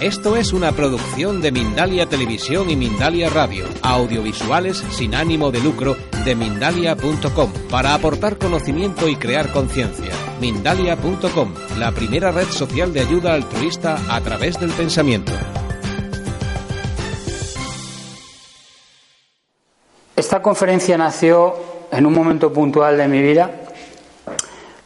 [0.00, 5.96] Esto es una producción de Mindalia Televisión y Mindalia Radio, audiovisuales sin ánimo de lucro
[6.24, 10.10] de mindalia.com, para aportar conocimiento y crear conciencia.
[10.40, 15.32] Mindalia.com, la primera red social de ayuda altruista a través del pensamiento.
[20.16, 21.54] Esta conferencia nació
[21.92, 23.50] en un momento puntual de mi vida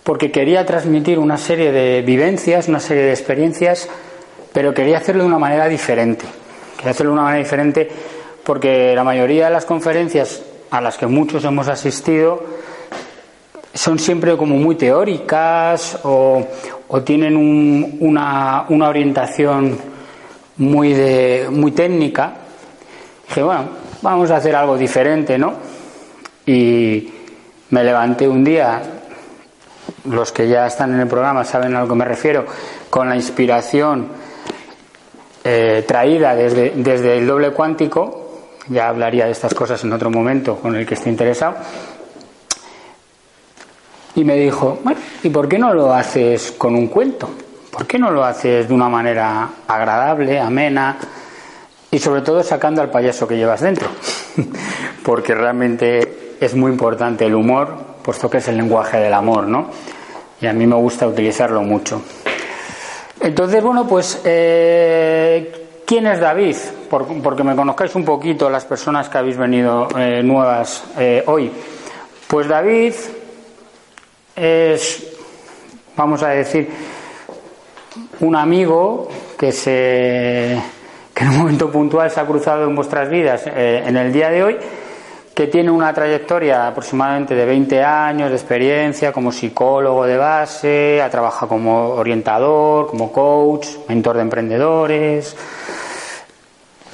[0.03, 3.89] porque quería transmitir una serie de vivencias, una serie de experiencias
[4.53, 6.25] pero quería hacerlo de una manera diferente.
[6.77, 7.89] Quería hacerlo de una manera diferente
[8.45, 12.43] porque la mayoría de las conferencias a las que muchos hemos asistido
[13.75, 16.47] son siempre como muy teóricas o,
[17.05, 17.37] tienen
[18.01, 19.79] una, orientación
[20.57, 22.33] muy, de, muy técnica.
[23.29, 23.65] Dije, bueno,
[24.03, 25.53] vamos a hacer algo diferente, ¿no?
[26.47, 27.09] Y
[27.71, 28.81] me levanté un día,
[30.07, 32.47] los que ya están en el programa saben a lo que me refiero,
[32.89, 34.09] con la inspiración
[35.51, 40.57] eh, traída desde, desde el doble cuántico, ya hablaría de estas cosas en otro momento
[40.57, 41.57] con el que esté interesado,
[44.15, 47.31] y me dijo, bueno, ¿y por qué no lo haces con un cuento?
[47.71, 50.99] ¿Por qué no lo haces de una manera agradable, amena
[51.91, 53.89] y sobre todo sacando al payaso que llevas dentro?
[55.03, 59.71] Porque realmente es muy importante el humor, puesto que es el lenguaje del amor, ¿no?
[60.43, 62.03] Y a mí me gusta utilizarlo mucho.
[63.21, 66.57] Entonces, bueno, pues, eh, ¿quién es David?
[66.89, 71.53] porque me conozcáis un poquito las personas que habéis venido eh, nuevas eh, hoy.
[72.27, 72.95] Pues David
[74.35, 75.07] es,
[75.95, 76.71] vamos a decir,
[78.21, 80.59] un amigo que se
[81.13, 84.43] que en un momento puntual se ha cruzado en vuestras vidas en el día de
[84.43, 84.57] hoy
[85.39, 91.09] que tiene una trayectoria aproximadamente de 20 años de experiencia como psicólogo de base, ha
[91.11, 95.37] trabajado como orientador, como coach, mentor de emprendedores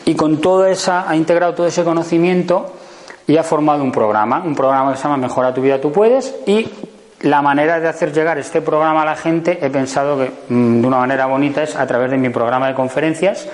[0.05, 2.71] y con toda esa ha integrado todo ese conocimiento
[3.27, 6.37] y ha formado un programa, un programa que se llama Mejora tu vida tú puedes
[6.45, 6.69] y
[7.23, 10.87] la manera de hacer llegar este programa a la gente he pensado que mm, de
[10.87, 13.49] una manera bonita es a través de mi programa de conferencias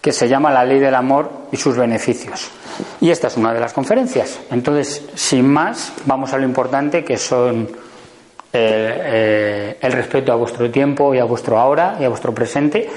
[0.00, 2.50] que se llama La ley del amor y sus beneficios.
[3.00, 4.40] Y esta es una de las conferencias.
[4.50, 7.68] Entonces, sin más, vamos a lo importante que son
[8.52, 12.88] eh, eh, el respeto a vuestro tiempo y a vuestro ahora y a vuestro presente.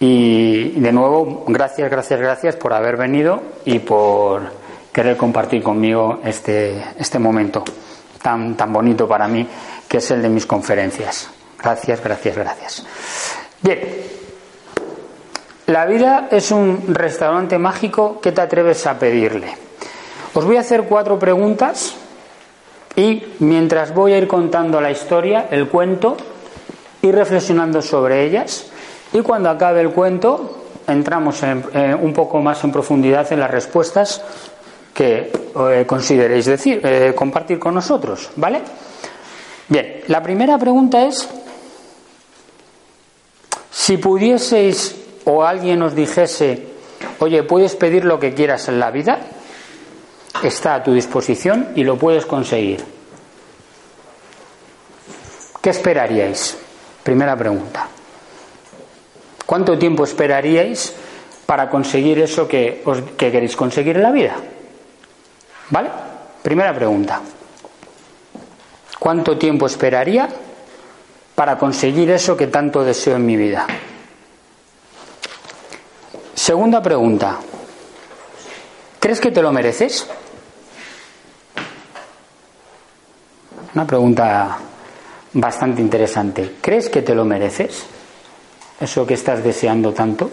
[0.00, 4.42] Y de nuevo, gracias, gracias, gracias por haber venido y por
[4.92, 7.64] querer compartir conmigo este, este momento
[8.20, 9.46] tan, tan bonito para mí,
[9.88, 11.30] que es el de mis conferencias.
[11.62, 12.86] Gracias, gracias, gracias.
[13.62, 14.13] Bien.
[15.66, 19.56] La vida es un restaurante mágico que te atreves a pedirle.
[20.34, 21.94] Os voy a hacer cuatro preguntas
[22.96, 26.18] y mientras voy a ir contando la historia, el cuento,
[27.00, 28.66] y reflexionando sobre ellas,
[29.12, 34.22] y cuando acabe el cuento entramos eh, un poco más en profundidad en las respuestas
[34.92, 35.32] que
[35.70, 38.60] eh, consideréis decir, eh, compartir con nosotros, ¿vale?
[39.68, 41.28] Bien, la primera pregunta es
[43.70, 46.66] si pudieseis o alguien nos dijese,
[47.18, 49.18] oye, puedes pedir lo que quieras en la vida,
[50.42, 52.84] está a tu disposición y lo puedes conseguir.
[55.60, 56.58] ¿Qué esperaríais?
[57.02, 57.88] Primera pregunta.
[59.46, 60.94] ¿Cuánto tiempo esperaríais
[61.46, 62.82] para conseguir eso que,
[63.16, 64.36] que queréis conseguir en la vida?
[65.70, 65.90] ¿Vale?
[66.42, 67.20] Primera pregunta.
[68.98, 70.28] ¿Cuánto tiempo esperaría
[71.34, 73.66] para conseguir eso que tanto deseo en mi vida?
[76.34, 77.38] Segunda pregunta.
[78.98, 80.06] ¿Crees que te lo mereces?
[83.74, 84.58] Una pregunta
[85.34, 86.56] bastante interesante.
[86.60, 87.84] ¿Crees que te lo mereces?
[88.80, 90.30] Eso que estás deseando tanto.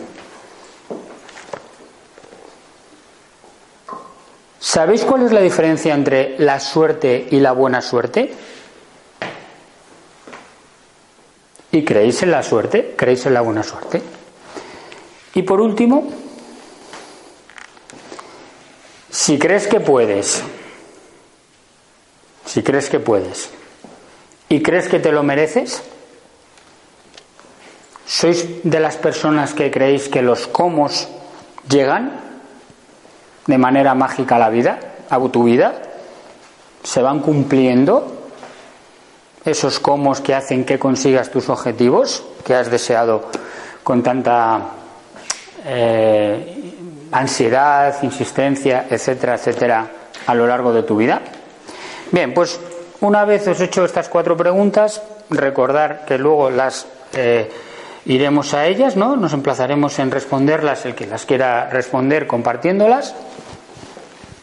[4.59, 8.33] ¿Sabéis cuál es la diferencia entre la suerte y la buena suerte?
[11.71, 12.95] ¿Y creéis en la suerte?
[12.97, 14.01] ¿Creéis en la buena suerte?
[15.33, 16.10] Y por último,
[19.10, 20.44] si crees que puedes,
[22.45, 23.50] si crees que puedes
[24.50, 25.83] y crees que te lo mereces,
[28.12, 31.07] ¿Sois de las personas que creéis que los comos
[31.69, 32.12] llegan
[33.48, 34.80] de manera mágica a la vida,
[35.10, 35.81] a tu vida?
[36.83, 38.28] ¿Se van cumpliendo
[39.45, 43.31] esos comos que hacen que consigas tus objetivos que has deseado
[43.81, 44.60] con tanta
[45.66, 46.74] eh,
[47.12, 49.88] ansiedad, insistencia, etcétera, etcétera,
[50.25, 51.22] a lo largo de tu vida?
[52.12, 52.60] Bien, pues
[53.02, 57.50] una vez os he hecho estas cuatro preguntas, recordar que luego las eh,
[58.06, 59.16] iremos a ellas, ¿no?
[59.16, 63.16] Nos emplazaremos en responderlas, el que las quiera responder compartiéndolas,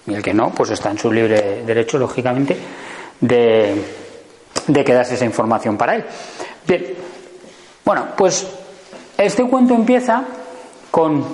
[0.07, 2.57] y el que no, pues está en su libre derecho, lógicamente,
[3.21, 3.85] de,
[4.67, 6.05] de quedarse esa información para él.
[6.67, 6.95] Bien,
[7.85, 8.47] bueno, pues
[9.19, 10.25] este cuento empieza
[10.91, 11.25] con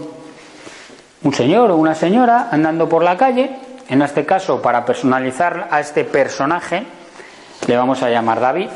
[1.22, 3.50] un señor o una señora andando por la calle,
[3.88, 6.84] en este caso, para personalizar a este personaje,
[7.66, 8.68] le vamos a llamar David,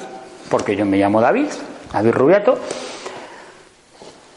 [0.51, 1.49] porque yo me llamo David,
[1.93, 2.59] David Rubiato,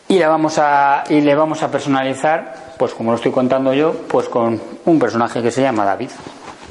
[0.07, 3.93] y le vamos a, y le vamos a personalizar, pues como lo estoy contando yo,
[4.09, 6.09] pues con un personaje que se llama David,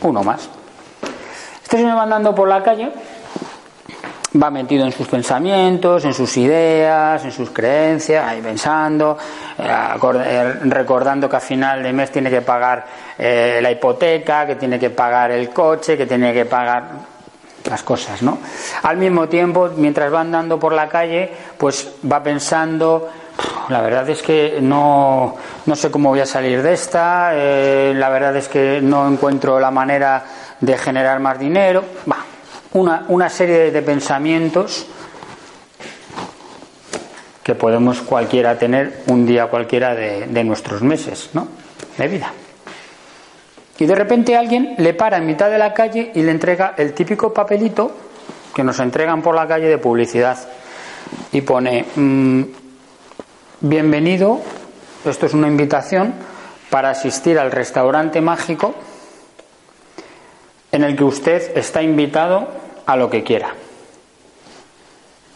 [0.02, 0.49] uno más.
[1.62, 2.93] Este señor va andando por la calle,
[4.41, 9.17] va metido en sus pensamientos, en sus ideas, en sus creencias, ahí pensando,
[9.59, 9.69] eh,
[10.25, 12.85] eh, recordando que a final de mes tiene que pagar
[13.19, 16.85] eh, la hipoteca, que tiene que pagar el coche, que tiene que pagar
[17.69, 18.38] las cosas, ¿no?
[18.82, 23.09] Al mismo tiempo, mientras va andando por la calle, pues va pensando
[23.69, 25.37] la verdad es que no,
[25.67, 29.61] no sé cómo voy a salir de esta, eh, la verdad es que no encuentro
[29.61, 30.25] la manera
[30.61, 31.85] de generar más dinero.
[32.72, 34.87] Una, una serie de pensamientos
[37.43, 41.49] que podemos cualquiera tener un día cualquiera de, de nuestros meses ¿no?
[41.96, 42.32] de vida.
[43.78, 46.93] Y de repente alguien le para en mitad de la calle y le entrega el
[46.93, 47.90] típico papelito
[48.55, 50.38] que nos entregan por la calle de publicidad
[51.32, 52.43] y pone mm,
[53.62, 54.40] Bienvenido,
[55.05, 56.14] esto es una invitación
[56.70, 58.75] para asistir al restaurante mágico
[60.72, 62.49] en el que usted está invitado
[62.90, 63.54] a lo que quiera.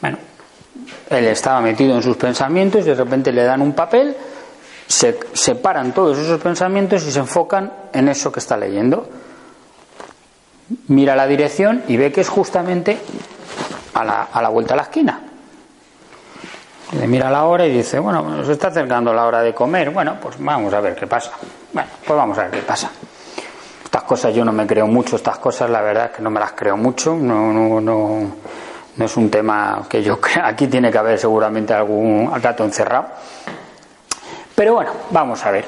[0.01, 0.19] Bueno,
[1.09, 4.17] él estaba metido en sus pensamientos y de repente le dan un papel,
[4.87, 9.09] se separan todos esos pensamientos y se enfocan en eso que está leyendo.
[10.89, 12.99] Mira la dirección y ve que es justamente
[13.95, 15.21] a la, a la vuelta a la esquina.
[16.99, 19.91] Le mira la hora y dice, bueno, se está acercando la hora de comer.
[19.91, 21.33] Bueno, pues vamos a ver qué pasa.
[21.73, 22.91] Bueno, pues vamos a ver qué pasa.
[23.95, 26.41] Estas cosas yo no me creo mucho, estas cosas la verdad es que no me
[26.41, 27.15] las creo mucho.
[27.15, 28.37] No, no, no,
[28.97, 30.45] no es un tema que yo creo.
[30.45, 33.07] Aquí tiene que haber seguramente algún gato encerrado.
[34.53, 35.65] Pero bueno, vamos a ver.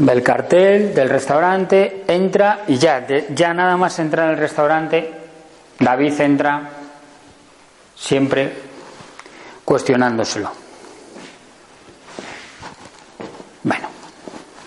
[0.00, 5.14] Ve el cartel del restaurante, entra y ya, ya nada más entra en el restaurante,
[5.78, 6.70] David entra
[7.96, 8.52] siempre
[9.64, 10.50] cuestionándoselo.
[13.62, 13.88] Bueno,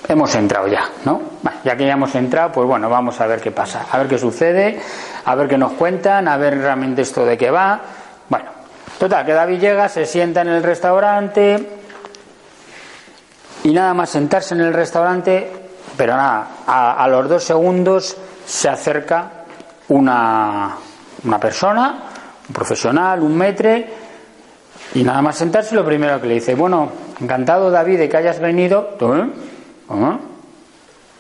[0.08, 1.22] hemos entrado ya, ¿no?
[1.64, 4.18] ya que ya hemos entrado, pues bueno, vamos a ver qué pasa, a ver qué
[4.18, 4.80] sucede,
[5.26, 7.80] a ver qué nos cuentan, a ver realmente esto de qué va.
[8.28, 8.50] Bueno,
[9.00, 11.70] total, que David llega, se sienta en el restaurante
[13.64, 15.52] y nada más sentarse en el restaurante,
[15.96, 19.32] pero nada, a, los dos segundos se acerca
[19.88, 20.76] una,
[21.24, 22.04] una persona,
[22.48, 24.04] un profesional, un metre,
[24.96, 26.92] y nada más sentarse, lo primero que le dice, bueno,
[27.22, 28.98] encantado David de que hayas venido.
[29.00, 29.53] ¿Eh?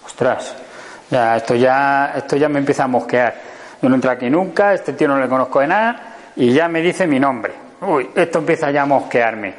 [0.06, 0.56] Ostras,
[1.10, 3.36] ya, esto ya, esto ya me empieza a mosquear.
[3.82, 6.82] Yo no entro aquí nunca, este tío no le conozco de nada y ya me
[6.82, 7.54] dice mi nombre.
[7.82, 9.54] Uy, esto empieza ya a mosquearme.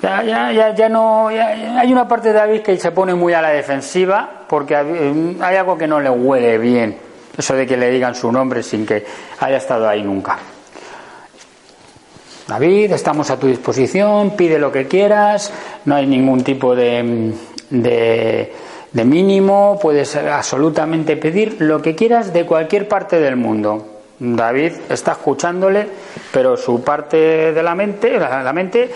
[0.00, 1.28] Ya, ya, ya, ya no.
[1.28, 5.76] hay una parte de David que se pone muy a la defensiva porque hay algo
[5.76, 6.96] que no le huele bien.
[7.36, 9.04] Eso de que le digan su nombre sin que
[9.40, 10.38] haya estado ahí nunca.
[12.46, 15.52] David, estamos a tu disposición, pide lo que quieras,
[15.84, 17.32] no hay ningún tipo de,
[17.72, 18.52] de,
[18.92, 23.88] mínimo, puedes absolutamente pedir lo que quieras de cualquier parte del mundo.
[24.18, 25.86] David está escuchándole,
[26.32, 28.90] pero su parte de la mente, la, mente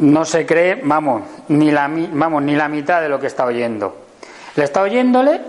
[0.00, 3.96] no se cree, vamos, ni la, vamos, ni la mitad de lo que está oyendo.
[4.56, 5.40] Le está oyéndole,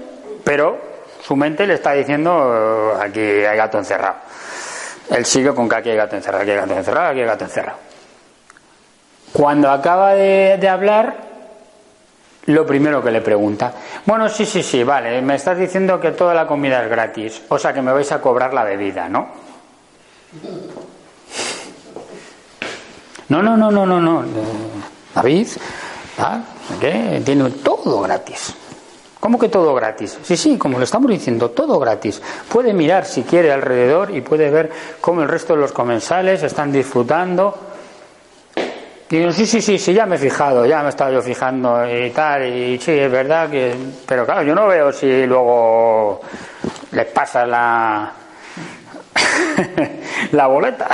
[0.43, 0.77] pero
[1.23, 4.15] su mente le está diciendo aquí hay gato encerrado.
[5.09, 7.45] Él sigue con que aquí hay gato encerrado, aquí hay gato encerrado, aquí hay gato
[7.45, 7.89] encerrado.
[9.33, 11.28] Cuando acaba de, hablar,
[12.53, 13.73] lo primero que le pregunta,
[14.05, 17.59] bueno, sí, sí, sí, vale, me estás diciendo que toda la comida es gratis, o
[17.59, 19.27] sea que me vais a cobrar la bebida, ¿no?
[23.29, 24.23] No, no, no, no, no, no.
[25.13, 25.47] David,
[26.79, 27.21] ¿qué?
[27.23, 28.55] Tiene todo gratis.
[29.19, 30.17] ¿Cómo que todo gratis?
[30.23, 32.21] Sí, sí, como lo estamos diciendo, todo gratis.
[32.47, 36.71] Puede mirar si quiere alrededor y puede ver cómo el resto de los comensales están
[36.71, 37.68] disfrutando.
[39.11, 41.21] Y digo, sí, sí, sí, sí, ya me he fijado, ya me he estado yo
[41.23, 43.75] fijando y tal, y sí, es verdad que...
[44.05, 46.21] Pero claro, yo no veo si luego
[46.91, 48.13] les pasa la...
[50.31, 50.87] la boleta,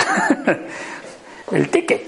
[1.52, 2.04] el ticket.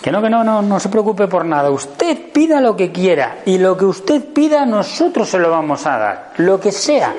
[0.00, 1.70] Que no, que no, no, no se preocupe por nada.
[1.70, 5.98] Usted pida lo que quiera y lo que usted pida nosotros se lo vamos a
[5.98, 6.30] dar.
[6.38, 7.14] Lo que sea.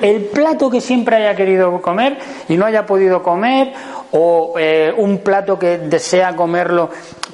[0.00, 2.18] El plato que siempre haya querido comer
[2.48, 3.72] y no haya podido comer
[4.12, 6.90] o eh, un plato que desea comerlo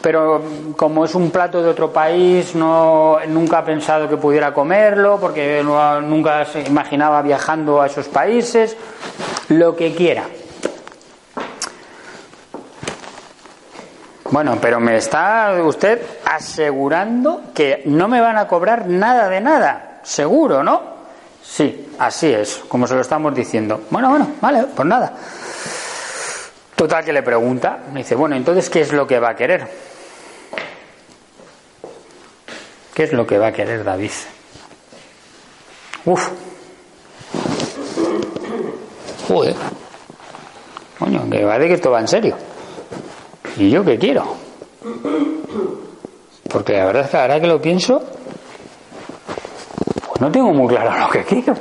[0.07, 0.41] pero
[0.77, 5.65] como es un plato de otro país no nunca ha pensado que pudiera comerlo porque
[5.65, 8.77] nunca se imaginaba viajando a esos países
[9.49, 10.23] lo que quiera
[14.31, 20.03] Bueno, pero me está usted asegurando que no me van a cobrar nada de nada,
[20.05, 20.83] seguro, ¿no?
[21.43, 23.83] Sí, así es, como se lo estamos diciendo.
[23.91, 25.15] Bueno, bueno, vale, pues nada.
[26.77, 29.96] Total que le pregunta, me dice, bueno, entonces, ¿qué es lo que va a querer?
[32.97, 34.11] ¿Qué es lo que va a querer David?
[36.07, 36.31] Uf.
[39.29, 39.55] Joder.
[40.99, 42.37] Coño, que de que esto va en serio.
[43.59, 44.25] ¿Y yo qué quiero?
[46.49, 48.03] Porque la verdad es que ahora que lo pienso,
[50.09, 51.53] pues no tengo muy claro lo que quiero.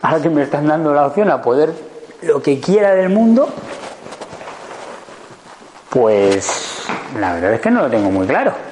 [0.00, 1.74] Ahora que me están dando la opción a poder
[2.22, 3.50] lo que quiera del mundo,
[5.90, 6.86] pues
[7.18, 8.69] la verdad es que no lo tengo muy claro.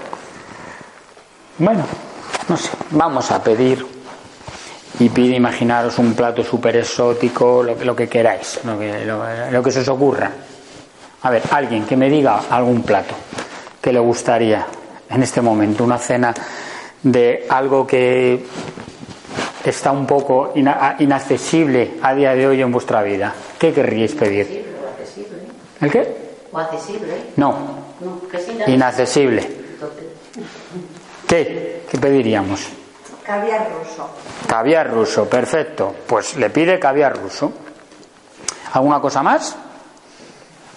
[1.58, 1.84] Bueno,
[2.48, 3.84] no sé, vamos a pedir
[5.00, 9.72] y pide imaginaros un plato súper exótico, lo, lo, que queráis, lo que, lo que
[9.72, 10.30] se os ocurra.
[11.22, 13.14] A ver, alguien que me diga algún plato
[13.80, 14.66] que le gustaría
[15.10, 16.32] en este momento, una cena
[17.02, 18.44] de algo que
[19.64, 23.34] está un poco inaccesible a día de hoy en vuestra vida.
[23.58, 24.76] ¿Qué querríais pedir?
[25.80, 26.16] ¿El qué?
[26.52, 27.14] ¿O accesible?
[27.36, 27.54] No.
[28.66, 29.58] inaccesible.
[31.28, 31.82] ¿Qué?
[31.90, 32.66] ¿Qué pediríamos?
[33.22, 34.08] Caviar ruso.
[34.48, 35.94] Caviar ruso, perfecto.
[36.06, 37.52] Pues le pide caviar ruso.
[38.72, 39.54] ¿Alguna cosa más?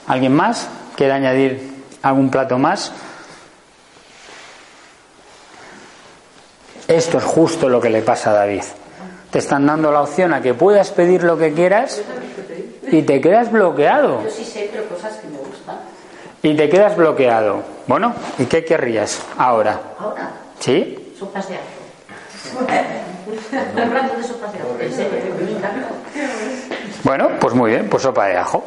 [0.08, 2.92] ¿Alguien más quiere añadir algún plato más?
[6.88, 8.64] Esto es justo lo que le pasa a David.
[9.32, 12.02] Te están dando la opción a que puedas pedir lo que quieras
[12.92, 14.24] y te quedas bloqueado.
[14.24, 15.41] Yo sí sé, pero cosas que gustan.
[16.44, 17.62] Y te quedas bloqueado.
[17.88, 19.80] Bueno, ¿y qué querrías ahora?
[20.00, 20.32] ¿Ahora?
[20.60, 21.14] ¿Sí?
[21.18, 21.58] Sopas de.
[27.04, 28.64] Bueno, pues muy bien, pues sopa de ajo.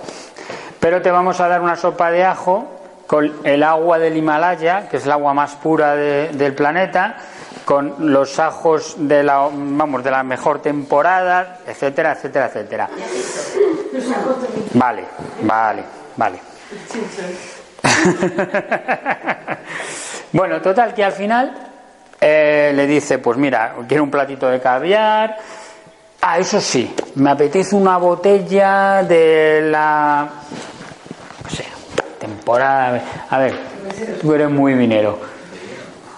[0.81, 2.69] Pero te vamos a dar una sopa de ajo
[3.07, 7.17] con el agua del Himalaya, que es el agua más pura de, del planeta,
[7.65, 12.89] con los ajos de la, vamos, de la mejor temporada, etcétera, etcétera, etcétera.
[14.75, 15.05] Vale,
[15.43, 15.85] vale,
[16.17, 16.41] vale.
[20.33, 21.53] bueno, total que al final
[22.21, 25.37] eh, le dice, pues mira, quiero un platito de caviar.
[26.21, 30.29] Ah, eso sí, me apetece una botella de la
[32.19, 33.03] temporada.
[33.29, 33.55] A ver,
[34.21, 35.19] tú eres muy minero.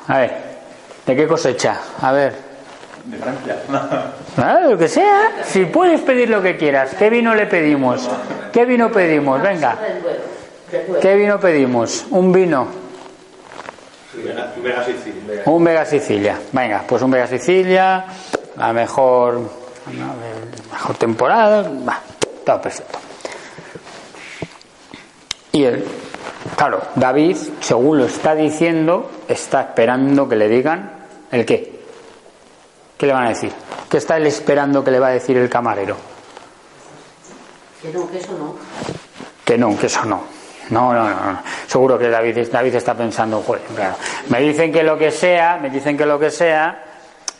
[0.08, 0.32] A ver,
[1.04, 1.80] ¿de qué cosecha?
[2.00, 2.34] A ver.
[3.04, 3.56] De Francia.
[4.38, 5.32] Ah, lo que sea.
[5.44, 6.94] Si puedes pedir lo que quieras.
[6.98, 8.06] ¿Qué vino le pedimos?
[8.52, 9.40] ¿Qué vino pedimos?
[9.40, 9.78] Venga.
[10.70, 12.06] ¿Qué vino pedimos?
[12.10, 12.66] Un vino.
[14.62, 15.42] Vega Sicilia.
[15.46, 16.40] Un Vega Sicilia.
[16.52, 18.04] Venga, pues un Vega Sicilia.
[18.56, 19.40] La mejor,
[19.96, 20.14] la
[20.72, 21.70] mejor temporada.
[21.86, 22.00] Va,
[22.44, 22.98] todo perfecto.
[25.52, 25.84] Y él,
[26.56, 31.80] claro, David, según lo está diciendo, está esperando que le digan el qué.
[32.98, 33.52] ¿Qué le van a decir?
[33.90, 35.96] ¿Qué está él esperando que le va a decir el camarero?
[37.80, 38.56] Que no, que eso no.
[39.44, 40.35] Que no, que eso no.
[40.70, 41.42] No, no, no.
[41.66, 43.96] Seguro que David, David está pensando, joder, claro.
[44.28, 46.82] Me dicen que lo que sea, me dicen que lo que sea,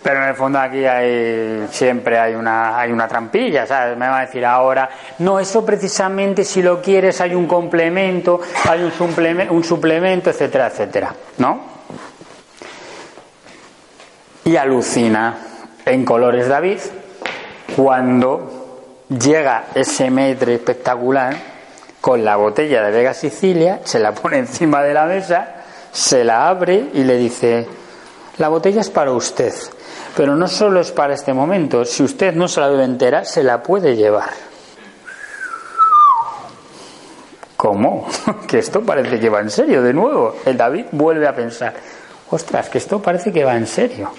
[0.03, 3.97] pero en el fondo aquí hay siempre hay una hay una trampilla, ¿sabes?
[3.97, 8.85] Me va a decir ahora, no, eso precisamente si lo quieres hay un complemento, hay
[8.85, 11.61] un suplemento, un suplemento etcétera, etcétera, ¿no?
[14.45, 15.39] Y alucina
[15.85, 16.79] en colores David
[17.75, 21.56] cuando llega ese metre espectacular
[22.07, 25.49] con la botella de Vega Sicilia, se la pone encima de la mesa,
[25.91, 27.67] se la abre y le dice,
[28.39, 29.53] la botella es para usted.
[30.17, 33.43] Pero no solo es para este momento, si usted no se la debe entera, se
[33.43, 34.31] la puede llevar.
[37.57, 38.07] ¿Cómo?
[38.47, 40.37] que esto parece que va en serio de nuevo.
[40.45, 41.75] El David vuelve a pensar,
[42.31, 44.13] ostras, que esto parece que va en serio.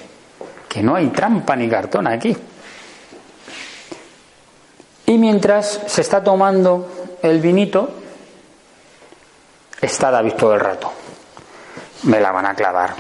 [0.67, 2.36] que no hay trampa ni cartón aquí.
[5.06, 7.90] Y mientras se está tomando el vinito,
[9.82, 10.92] está David todo el rato.
[12.04, 12.94] Me la van a clavar.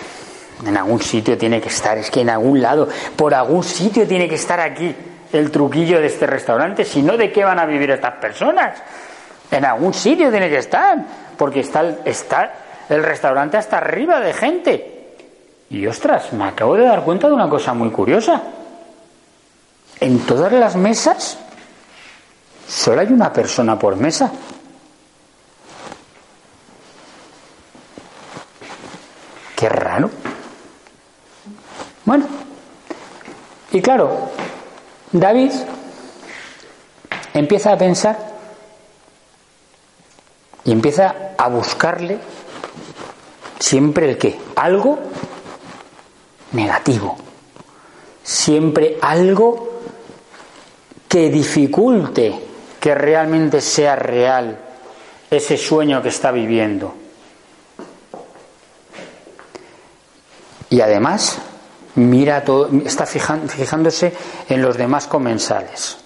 [0.65, 4.27] En algún sitio tiene que estar, es que en algún lado, por algún sitio tiene
[4.27, 4.95] que estar aquí
[5.31, 8.81] el truquillo de este restaurante, si no, ¿de qué van a vivir estas personas?
[9.51, 10.97] En algún sitio tiene que estar,
[11.37, 12.53] porque está, está
[12.89, 14.93] el restaurante hasta arriba de gente.
[15.69, 18.41] Y ostras, me acabo de dar cuenta de una cosa muy curiosa.
[19.99, 21.37] En todas las mesas
[22.67, 24.31] solo hay una persona por mesa.
[29.55, 30.09] Qué raro.
[32.05, 32.25] Bueno,
[33.71, 34.29] y claro,
[35.11, 35.51] David
[37.33, 38.17] empieza a pensar
[40.63, 42.19] y empieza a buscarle
[43.59, 44.99] siempre el qué, algo
[46.51, 47.17] negativo,
[48.23, 49.81] siempre algo
[51.07, 52.46] que dificulte
[52.79, 54.59] que realmente sea real
[55.29, 56.93] ese sueño que está viviendo.
[60.69, 61.39] Y además
[61.95, 64.13] mira todo, está fijándose
[64.49, 65.97] en los demás comensales.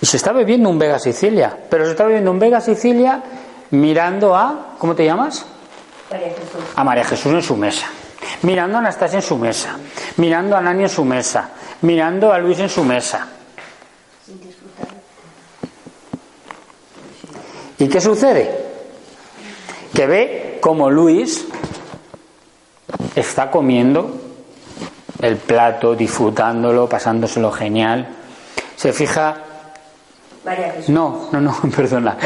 [0.00, 3.22] Y se está bebiendo un Vega Sicilia, pero se está bebiendo un Vega Sicilia
[3.70, 5.46] mirando a, ¿cómo te llamas?
[6.10, 6.64] María Jesús.
[6.76, 7.86] A María Jesús en su mesa,
[8.42, 9.76] mirando a Anastasia en su mesa,
[10.18, 11.50] mirando a Nani en su mesa,
[11.82, 13.26] mirando a Luis en su mesa.
[14.24, 14.85] Sin disfrutar.
[17.78, 18.64] ¿Y qué sucede?
[19.94, 21.46] Que ve como Luis
[23.14, 24.20] está comiendo
[25.20, 28.08] el plato, disfrutándolo, pasándoselo genial.
[28.76, 29.36] Se fija.
[30.88, 32.16] No, no, no, perdona.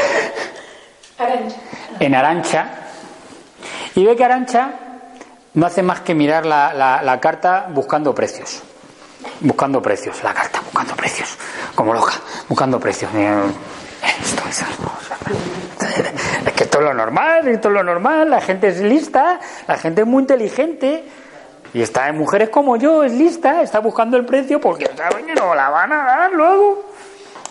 [1.17, 1.55] Arancha.
[1.99, 2.69] En Arancha.
[3.95, 4.71] Y ve que Arancha
[5.53, 8.61] no hace más que mirar la, la- la carta buscando precios.
[9.41, 11.37] Buscando precios, la carta, buscando precios.
[11.75, 12.13] Como loca,
[12.47, 13.11] buscando precios.
[13.15, 13.41] Eh,
[14.21, 14.91] Esto es algo.
[16.45, 18.29] Es que esto es lo normal, esto es lo normal.
[18.29, 21.03] La gente es lista, la gente es muy inteligente.
[21.73, 24.89] Y está en mujeres como yo, es lista, está buscando el precio porque
[25.37, 26.91] no la van a dar luego.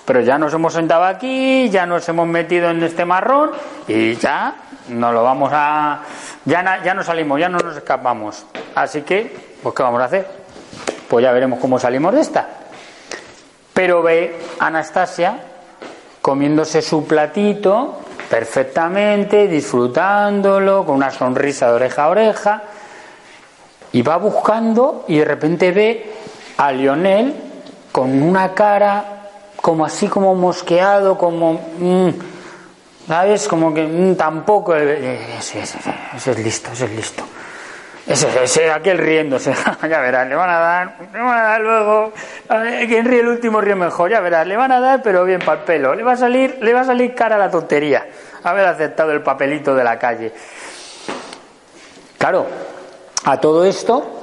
[0.04, 3.52] Pero ya nos hemos sentado aquí, ya nos hemos metido en este marrón
[3.87, 4.54] y ya
[4.88, 6.00] no lo vamos a.
[6.44, 8.44] Ya, ya no salimos, ya no nos escapamos.
[8.74, 10.26] Así que, pues, ¿qué vamos a hacer?
[11.09, 12.46] Pues ya veremos cómo salimos de esta.
[13.72, 15.49] Pero ve Anastasia
[16.20, 22.62] comiéndose su platito perfectamente, disfrutándolo, con una sonrisa de oreja a oreja,
[23.92, 26.12] y va buscando y de repente ve
[26.59, 27.35] a Lionel
[27.90, 29.04] con una cara
[29.61, 31.54] como así como mosqueado, como...
[31.78, 32.09] mm,
[33.09, 33.48] ¿Sabes?
[33.48, 34.76] Como que mm, tampoco...
[34.76, 37.24] eh, ese es listo, ese es listo.
[38.06, 39.52] Ese, ese, aquel riéndose,
[39.88, 42.12] ya verás, le van a dar, le van a dar luego,
[42.48, 45.24] a ver, quien ríe el último ríe mejor, ya verás, le van a dar pero
[45.24, 48.06] bien para le va a salir, le va a salir cara a la tontería,
[48.42, 50.32] haber aceptado el papelito de la calle.
[52.18, 52.46] Claro,
[53.24, 54.20] a todo esto,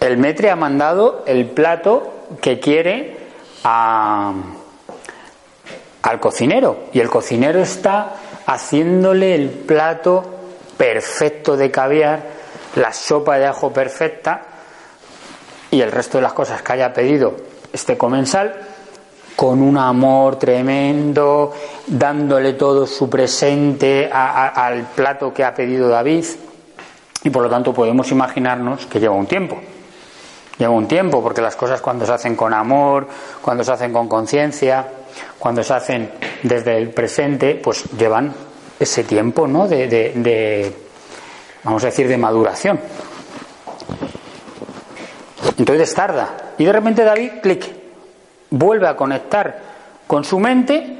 [0.00, 3.16] el metre ha mandado el plato que quiere
[3.62, 4.32] a,
[6.02, 10.43] al cocinero y el cocinero está haciéndole el plato
[10.76, 12.22] perfecto de caviar,
[12.76, 14.42] la sopa de ajo perfecta
[15.70, 17.36] y el resto de las cosas que haya pedido
[17.72, 18.54] este comensal
[19.36, 21.52] con un amor tremendo,
[21.86, 26.24] dándole todo su presente al plato que ha pedido David
[27.24, 29.58] y por lo tanto podemos imaginarnos que lleva un tiempo.
[30.58, 33.08] Lleva un tiempo porque las cosas cuando se hacen con amor,
[33.42, 34.86] cuando se hacen con conciencia,
[35.38, 36.12] cuando se hacen
[36.44, 38.32] desde el presente, pues llevan
[38.84, 39.66] ese tiempo, ¿no?
[39.68, 40.72] De,
[41.64, 42.80] vamos a decir, de maduración.
[45.58, 46.52] Entonces tarda.
[46.58, 47.66] Y de repente David, clic,
[48.50, 49.60] vuelve a conectar
[50.06, 50.98] con su mente.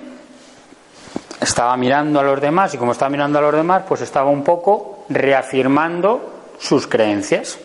[1.41, 4.43] Estaba mirando a los demás y como estaba mirando a los demás, pues estaba un
[4.43, 7.59] poco reafirmando sus creencias.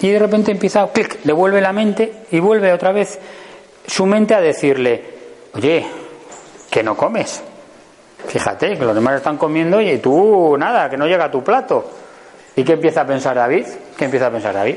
[0.00, 3.18] Y de repente empieza, clic, le vuelve la mente y vuelve otra vez
[3.86, 5.04] su mente a decirle,
[5.54, 5.86] oye,
[6.68, 7.42] que no comes.
[8.26, 11.90] Fíjate, que los demás están comiendo y tú nada, que no llega a tu plato.
[12.56, 13.66] ¿Y qué empieza a pensar David?
[13.96, 14.76] ¿Qué empieza a pensar David?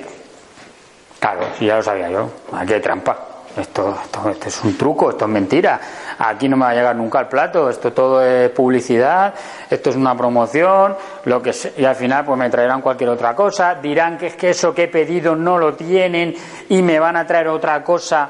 [1.19, 3.17] Claro, ya lo sabía yo, aquí hay trampa.
[3.57, 5.79] Esto, esto, esto es un truco, esto es mentira.
[6.19, 9.33] Aquí no me va a llegar nunca el plato, esto todo es publicidad,
[9.69, 13.75] esto es una promoción, lo que y al final pues me traerán cualquier otra cosa,
[13.75, 16.35] dirán que es que eso que he pedido no lo tienen
[16.67, 18.29] y me van a traer otra cosa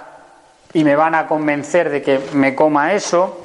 [0.73, 3.44] y me van a convencer de que me coma eso,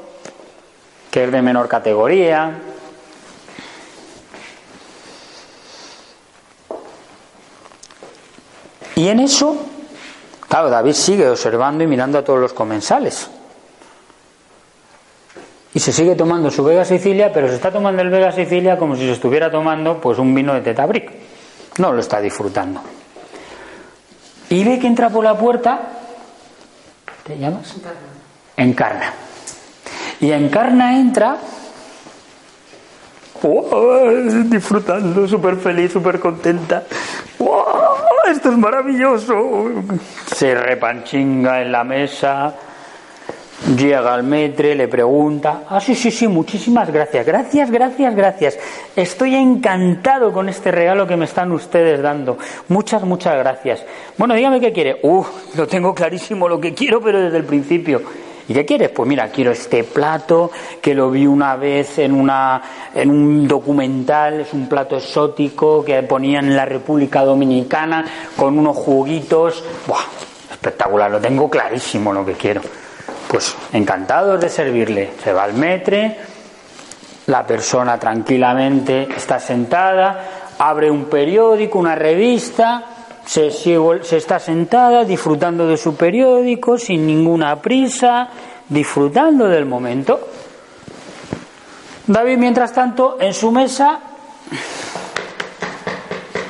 [1.10, 2.58] que es de menor categoría.
[8.94, 9.56] Y en eso,
[10.48, 13.30] claro, David sigue observando y mirando a todos los comensales.
[15.72, 18.96] Y se sigue tomando su Vega Sicilia, pero se está tomando el Vega Sicilia como
[18.96, 21.10] si se estuviera tomando pues un vino de Tetabric.
[21.78, 22.82] No lo está disfrutando.
[24.50, 25.80] Y ve que entra por la puerta.
[27.24, 27.74] ¿Te llamas?
[28.56, 29.29] Encarna.
[30.20, 31.38] Y Encarna entra
[34.44, 36.84] disfrutando, súper feliz, súper contenta.
[38.30, 39.70] Esto es maravilloso.
[40.34, 42.54] Se repanchinga en la mesa,
[43.76, 45.62] llega al metre, le pregunta.
[45.68, 47.26] Ah, sí, sí, sí, muchísimas gracias.
[47.26, 48.58] Gracias, gracias, gracias.
[48.94, 52.38] Estoy encantado con este regalo que me están ustedes dando.
[52.68, 53.84] Muchas, muchas gracias.
[54.18, 55.00] Bueno, dígame qué quiere.
[55.02, 55.24] Uh,
[55.56, 58.02] lo tengo clarísimo lo que quiero, pero desde el principio.
[58.48, 58.90] ¿Y qué quieres?
[58.90, 60.50] Pues mira, quiero este plato
[60.80, 62.62] que lo vi una vez en, una,
[62.94, 68.04] en un documental, es un plato exótico que ponían en la República Dominicana
[68.36, 69.62] con unos juguitos.
[69.86, 69.98] ¡Buah!
[70.50, 72.60] Espectacular, lo tengo clarísimo lo que quiero.
[73.28, 75.10] Pues encantado de servirle.
[75.22, 76.18] Se va al metre,
[77.26, 82.84] la persona tranquilamente está sentada, abre un periódico, una revista,
[83.24, 88.28] se, está sentada disfrutando de su periódico sin ninguna prisa,
[88.68, 90.20] disfrutando del momento.
[92.06, 94.00] David, mientras tanto, en su mesa.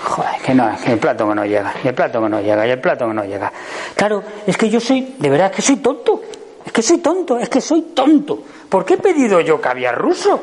[0.04, 2.66] Joder, que no, que el plato que no llega, y el plato que no llega,
[2.66, 3.52] y el plato que no llega.
[3.94, 6.22] Claro, es que yo soy, de verdad, que soy tonto.
[6.64, 8.42] Es que soy tonto, es que soy tonto.
[8.68, 10.40] ¿Por qué he pedido yo caviar ruso?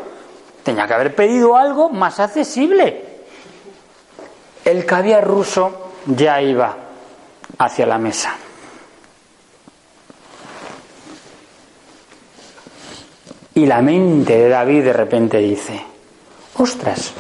[0.64, 3.06] Tenía que haber pedido algo más accesible.
[4.66, 6.76] El caviar ruso ya iba
[7.58, 8.36] hacia la mesa.
[13.56, 15.82] Y la mente de David de repente dice,
[16.58, 17.14] ostras,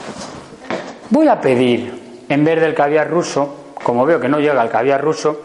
[1.09, 5.01] voy a pedir, en vez del caviar ruso, como veo que no llega el caviar
[5.01, 5.41] ruso,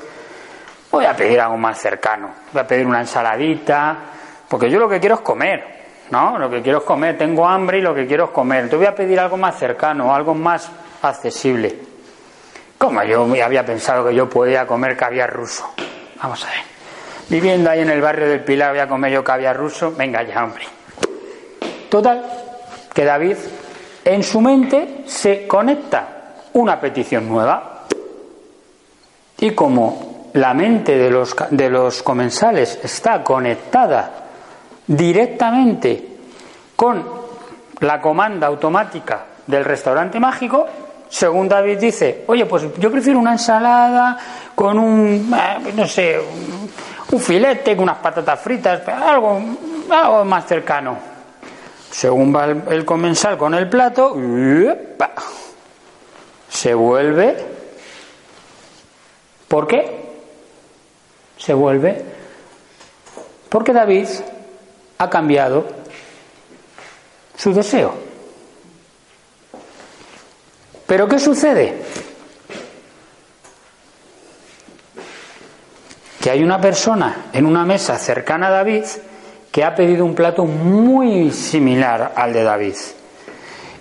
[0.90, 2.31] voy a pedir algo más cercano.
[2.52, 3.96] Voy a pedir una ensaladita,
[4.48, 5.64] porque yo lo que quiero es comer,
[6.11, 6.37] ¿no?
[6.38, 8.64] Lo que quiero es comer, tengo hambre y lo que quiero es comer.
[8.64, 11.91] Entonces voy a pedir algo más cercano, algo más accesible.
[12.83, 15.73] Como yo había pensado que yo podía comer caviar ruso.
[16.21, 16.62] Vamos a ver.
[17.29, 19.95] Viviendo ahí en el barrio del Pilar voy a comer yo caviar ruso.
[19.97, 20.64] Venga ya, hombre.
[21.88, 22.25] Total,
[22.92, 23.37] que David
[24.05, 26.09] en su mente se conecta
[26.55, 27.85] una petición nueva.
[29.38, 34.11] Y como la mente de los, de los comensales está conectada
[34.88, 36.09] directamente
[36.75, 37.05] con
[37.79, 40.66] la comanda automática del restaurante mágico,
[41.12, 44.16] según David dice, oye, pues yo prefiero una ensalada
[44.55, 46.18] con un, eh, no sé,
[47.11, 49.38] un filete, con unas patatas fritas, algo,
[49.90, 50.96] algo más cercano.
[51.90, 54.16] Según va el, comensal con el plato,
[56.48, 57.37] se vuelve.
[59.48, 60.14] ¿Por qué?
[61.37, 62.03] Se vuelve
[63.51, 64.09] porque David
[64.96, 65.66] ha cambiado
[67.37, 68.02] su deseo.
[70.92, 71.74] Pero ¿qué sucede?
[76.20, 78.85] Que hay una persona en una mesa cercana a David
[79.50, 82.74] que ha pedido un plato muy similar al de David.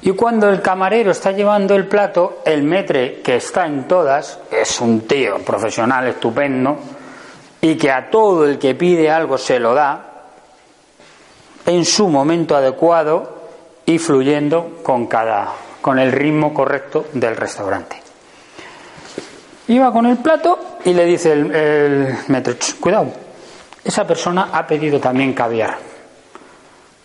[0.04, 4.80] Y cuando el camarero está llevando el plato, el metre que está en todas es
[4.80, 6.78] un tío profesional estupendo
[7.60, 10.30] y que a todo el que pide algo se lo da
[11.66, 13.50] en su momento adecuado
[13.86, 18.02] y fluyendo con cada con el ritmo correcto del restaurante.
[19.68, 22.18] Iba con el plato y le dice el, el
[22.80, 23.12] cuidado,
[23.84, 25.78] esa persona ha pedido también caviar.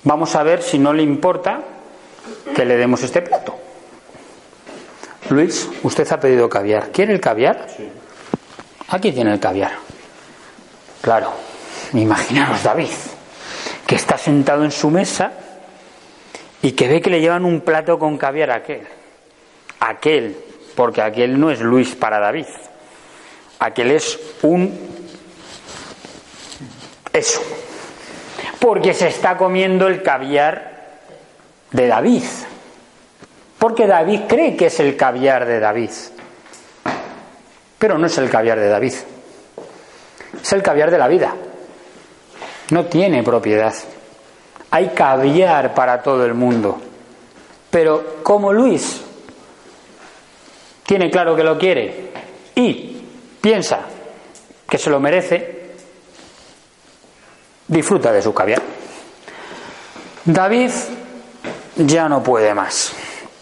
[0.05, 1.61] Vamos a ver si no le importa
[2.55, 3.57] que le demos este plato.
[5.31, 6.91] Luis, usted ha pedido caviar.
[6.91, 7.67] ¿Quiere el caviar?
[7.77, 7.91] Sí.
[8.89, 9.73] Aquí tiene el caviar.
[11.01, 11.33] Claro,
[11.93, 12.91] imaginaros David,
[13.87, 15.33] que está sentado en su mesa
[16.67, 18.85] y que ve que le llevan un plato con caviar a aquel.
[19.79, 20.37] Aquel,
[20.75, 22.49] porque aquel no es Luis para David.
[23.61, 24.77] Aquel es un...
[27.13, 27.41] Eso.
[28.59, 30.99] Porque se está comiendo el caviar
[31.71, 32.25] de David.
[33.59, 35.91] Porque David cree que es el caviar de David.
[37.79, 38.95] Pero no es el caviar de David.
[40.43, 41.33] Es el caviar de la vida.
[42.71, 43.73] No tiene propiedad
[44.71, 46.81] hay caviar para todo el mundo.
[47.71, 49.03] Pero como Luis
[50.85, 52.11] tiene claro que lo quiere
[52.55, 53.03] y
[53.41, 53.81] piensa
[54.69, 55.73] que se lo merece,
[57.69, 58.63] disfruta de su caviar.
[60.25, 60.71] David
[61.77, 62.93] ya no puede más.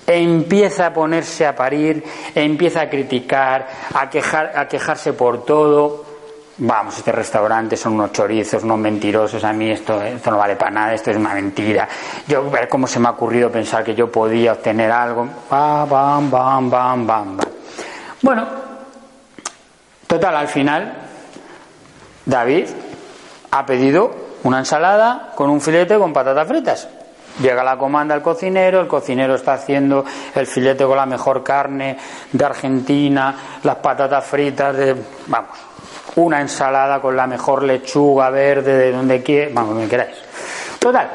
[0.06, 6.04] empieza a ponerse a parir, empieza a criticar, a, quejar, a quejarse por todo.
[6.56, 10.70] Vamos, este restaurante son unos chorizos, unos mentirosos, a mí esto, esto no vale para
[10.70, 11.88] nada, esto es una mentira.
[12.28, 15.28] Yo, ver cómo se me ha ocurrido pensar que yo podía obtener algo.
[15.50, 17.38] Bam, bam, bam, bam, bam.
[18.22, 18.46] Bueno,
[20.06, 20.94] total, al final,
[22.24, 22.66] David
[23.50, 24.14] ha pedido
[24.44, 26.88] una ensalada con un filete con patatas fritas.
[27.40, 30.04] Llega la comanda al cocinero, el cocinero está haciendo
[30.36, 31.98] el filete con la mejor carne
[32.30, 34.94] de Argentina, las patatas fritas de,
[35.26, 35.73] vamos,
[36.16, 40.16] una ensalada con la mejor lechuga verde de donde quiera, vamos, me queráis.
[40.78, 41.10] Total,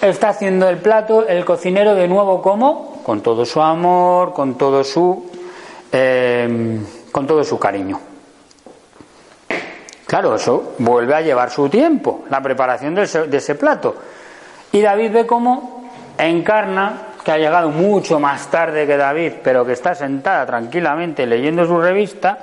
[0.00, 4.82] está haciendo el plato, el cocinero de nuevo como, con todo su amor, con todo
[4.82, 5.30] su,
[5.92, 6.78] eh,
[7.12, 8.00] con todo su cariño.
[10.06, 13.94] Claro, eso vuelve a llevar su tiempo, la preparación de ese, de ese plato.
[14.72, 15.84] Y David ve cómo
[16.18, 21.66] encarna, que ha llegado mucho más tarde que David, pero que está sentada tranquilamente leyendo
[21.66, 22.38] su revista,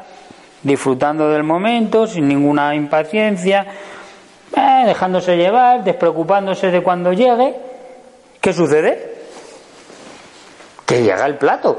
[0.63, 3.65] disfrutando del momento, sin ninguna impaciencia,
[4.55, 7.55] eh, dejándose llevar, despreocupándose de cuando llegue.
[8.41, 9.15] ¿Qué sucede?
[10.85, 11.77] Que llega el plato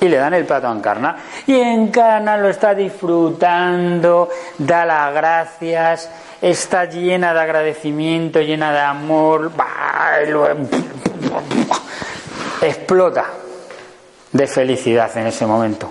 [0.00, 1.16] y le dan el plato a Encarna.
[1.46, 9.52] Y Encarna lo está disfrutando, da las gracias, está llena de agradecimiento, llena de amor,
[12.60, 13.24] explota
[14.32, 15.90] de felicidad en ese momento.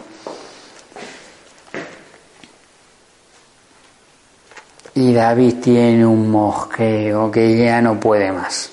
[4.95, 8.71] Y David tiene un mosqueo que ya no puede más.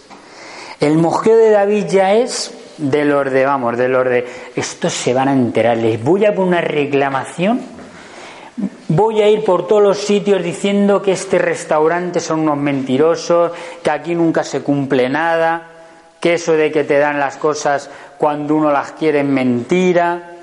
[0.78, 5.12] El mosqueo de David ya es de los de, vamos, de los de, estos se
[5.12, 7.60] van a enterar, les voy a poner una reclamación,
[8.88, 13.90] voy a ir por todos los sitios diciendo que este restaurante son unos mentirosos, que
[13.90, 15.70] aquí nunca se cumple nada,
[16.20, 20.36] que eso de que te dan las cosas cuando uno las quiere es mentira.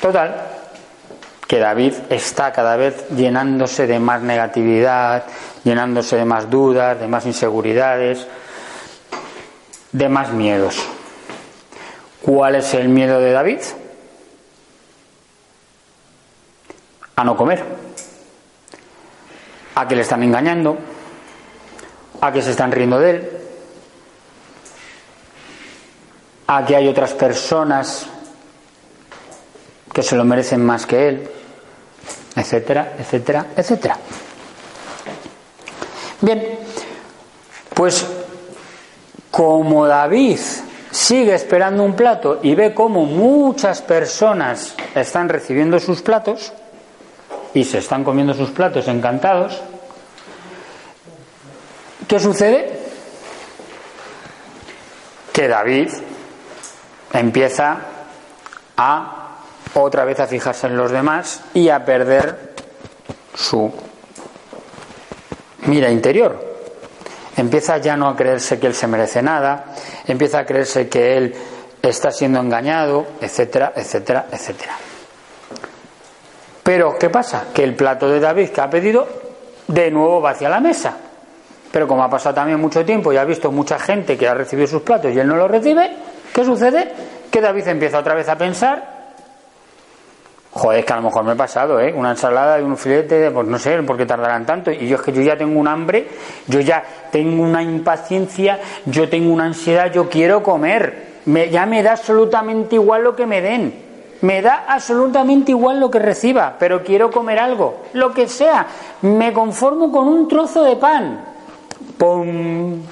[0.00, 0.59] Total,
[1.50, 5.24] que David está cada vez llenándose de más negatividad,
[5.64, 8.24] llenándose de más dudas, de más inseguridades,
[9.90, 10.76] de más miedos.
[12.22, 13.58] ¿Cuál es el miedo de David?
[17.16, 17.64] A no comer,
[19.74, 20.78] a que le están engañando,
[22.20, 23.30] a que se están riendo de él,
[26.46, 28.06] a que hay otras personas
[29.92, 31.30] que se lo merecen más que él
[32.36, 33.96] etcétera, etcétera, etcétera.
[36.20, 36.58] Bien,
[37.74, 38.06] pues
[39.30, 40.38] como David
[40.90, 46.52] sigue esperando un plato y ve cómo muchas personas están recibiendo sus platos
[47.54, 49.60] y se están comiendo sus platos encantados,
[52.06, 52.78] ¿qué sucede?
[55.32, 55.90] Que David
[57.12, 57.78] empieza
[58.76, 59.19] a
[59.74, 62.54] otra vez a fijarse en los demás y a perder
[63.34, 63.72] su
[65.66, 66.48] mira interior.
[67.36, 69.66] Empieza ya no a creerse que él se merece nada,
[70.06, 71.34] empieza a creerse que él
[71.80, 74.74] está siendo engañado, etcétera, etcétera, etcétera.
[76.62, 77.46] Pero, ¿qué pasa?
[77.54, 79.06] Que el plato de David que ha pedido,
[79.66, 80.96] de nuevo va hacia la mesa.
[81.70, 84.66] Pero como ha pasado también mucho tiempo y ha visto mucha gente que ha recibido
[84.66, 85.90] sus platos y él no los recibe,
[86.34, 86.92] ¿qué sucede?
[87.30, 88.89] Que David empieza otra vez a pensar
[90.52, 91.92] Joder, es que a lo mejor me he pasado, ¿eh?
[91.96, 94.72] Una ensalada y un filete, pues no sé por qué tardarán tanto.
[94.72, 96.08] Y yo es que yo ya tengo un hambre,
[96.48, 96.82] yo ya
[97.12, 101.10] tengo una impaciencia, yo tengo una ansiedad, yo quiero comer.
[101.26, 103.90] Me, ya me da absolutamente igual lo que me den.
[104.22, 108.66] Me da absolutamente igual lo que reciba, pero quiero comer algo, lo que sea.
[109.02, 111.24] Me conformo con un trozo de pan.
[111.96, 112.82] ¡Pum!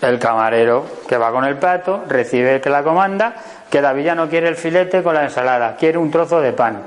[0.00, 3.34] El camarero que va con el plato recibe que la comanda
[3.74, 6.80] que David ya no quiere el filete con la ensalada, quiere un trozo de pan.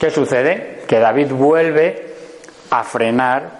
[0.00, 0.82] ¿Qué sucede?
[0.88, 2.12] Que David vuelve
[2.70, 3.50] a frenar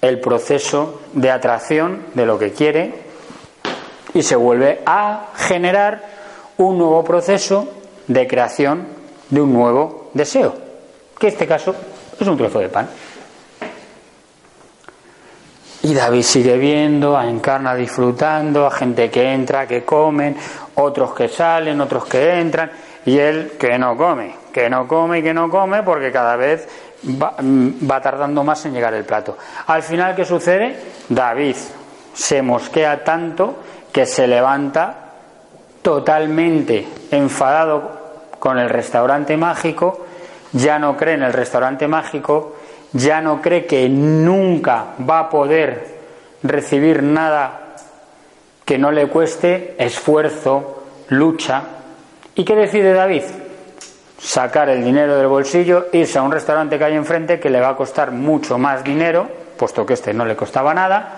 [0.00, 2.92] el proceso de atracción de lo que quiere
[4.14, 6.02] y se vuelve a generar
[6.56, 7.68] un nuevo proceso
[8.08, 8.88] de creación
[9.30, 10.56] de un nuevo deseo,
[11.20, 11.72] que en este caso
[12.18, 12.88] es un trozo de pan.
[15.84, 20.34] Y David sigue viendo, a Encarna disfrutando, a gente que entra, que comen,
[20.76, 22.70] otros que salen, otros que entran,
[23.06, 26.68] y él que no come, que no come y que no come porque cada vez
[27.20, 29.36] va, mm, va tardando más en llegar el plato.
[29.66, 30.76] Al final, ¿qué sucede?
[31.08, 31.56] David
[32.14, 33.56] se mosquea tanto
[33.92, 34.94] que se levanta
[35.82, 38.04] totalmente enfadado
[38.38, 40.06] con el restaurante mágico,
[40.52, 42.56] ya no cree en el restaurante mágico,
[42.92, 45.98] ya no cree que nunca va a poder
[46.42, 47.63] recibir nada
[48.64, 51.62] que no le cueste esfuerzo, lucha.
[52.34, 53.22] ¿Y qué decide David?
[54.18, 57.70] Sacar el dinero del bolsillo, irse a un restaurante que hay enfrente que le va
[57.70, 61.16] a costar mucho más dinero, puesto que este no le costaba nada,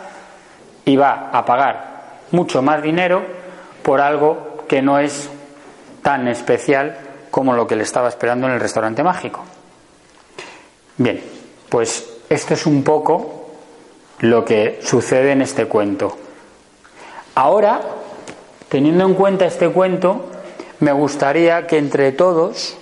[0.85, 1.97] y va a pagar
[2.33, 3.23] mucho más dinero
[3.83, 5.31] por algo que no es
[6.03, 6.97] tan especial
[7.31, 9.45] como lo que le estaba esperando en el restaurante mágico.
[10.97, 11.23] Bien,
[11.69, 13.51] pues esto es un poco
[14.21, 16.17] lo que sucede en este cuento.
[17.37, 17.83] Ahora,
[18.71, 20.25] teniendo en cuenta este cuento,
[20.81, 22.79] me gustaría que entre todos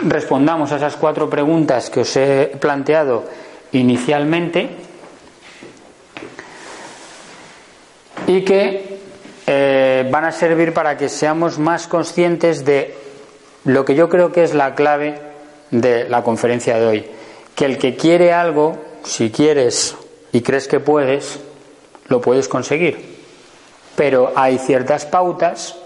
[0.00, 3.26] respondamos a esas cuatro preguntas que os he planteado
[3.70, 4.70] inicialmente
[8.26, 8.98] y que
[9.46, 12.96] eh, van a servir para que seamos más conscientes de
[13.66, 15.20] lo que yo creo que es la clave
[15.70, 17.06] de la conferencia de hoy.
[17.54, 19.96] Que el que quiere algo, si quieres
[20.32, 21.38] y crees que puedes,
[22.08, 23.22] lo puedes conseguir.
[23.96, 25.76] Pero hay ciertas pautas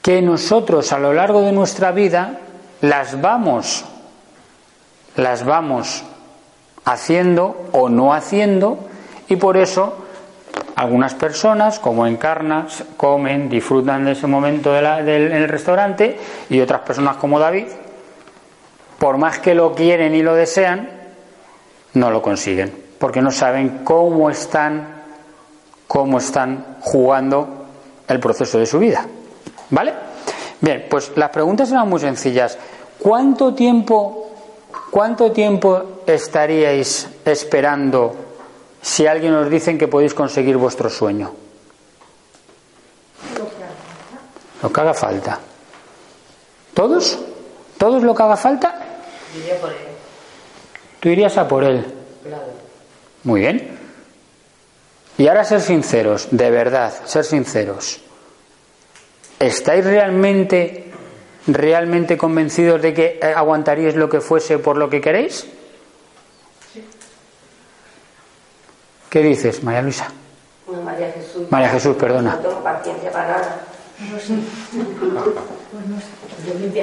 [0.00, 2.40] que nosotros a lo largo de nuestra vida
[2.80, 3.84] las vamos
[5.16, 6.04] las vamos
[6.84, 8.78] haciendo o no haciendo
[9.28, 9.98] y por eso
[10.76, 16.18] algunas personas, como encarnas, comen, disfrutan de ese momento del, en el restaurante
[16.50, 17.66] y otras personas como David,
[18.98, 20.88] por más que lo quieren y lo desean,
[21.94, 24.91] no lo consiguen, porque no saben cómo están,
[25.92, 27.66] cómo están jugando
[28.08, 29.06] el proceso de su vida.
[29.68, 29.92] ¿Vale?
[30.58, 32.56] Bien, pues las preguntas eran muy sencillas.
[32.98, 34.30] ¿Cuánto tiempo,
[34.90, 38.14] cuánto tiempo estaríais esperando
[38.80, 41.30] si alguien os dice que podéis conseguir vuestro sueño?
[44.62, 45.40] Lo que haga falta.
[46.72, 47.18] ¿Todos?
[47.76, 48.80] ¿Todos lo que haga falta?
[49.34, 49.76] Diría por él.
[51.00, 51.84] Tú irías a por él.
[52.24, 52.44] Claro.
[53.24, 53.81] Muy bien.
[55.22, 58.00] Y ahora ser sinceros, de verdad, ser sinceros.
[59.38, 60.90] ¿Estáis realmente,
[61.46, 65.46] realmente convencidos de que eh, aguantaríais lo que fuese por lo que queréis?
[69.08, 70.08] ¿Qué dices, María Luisa?
[70.84, 71.46] María Jesús.
[71.50, 72.34] María Jesús, perdona.
[72.34, 73.60] No tengo paciencia para nada.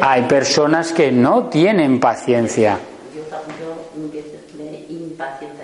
[0.02, 2.80] Hay personas que no tienen paciencia.
[3.14, 3.22] Yo,
[3.60, 4.86] yo empiezo- me
[5.18, 5.59] poco.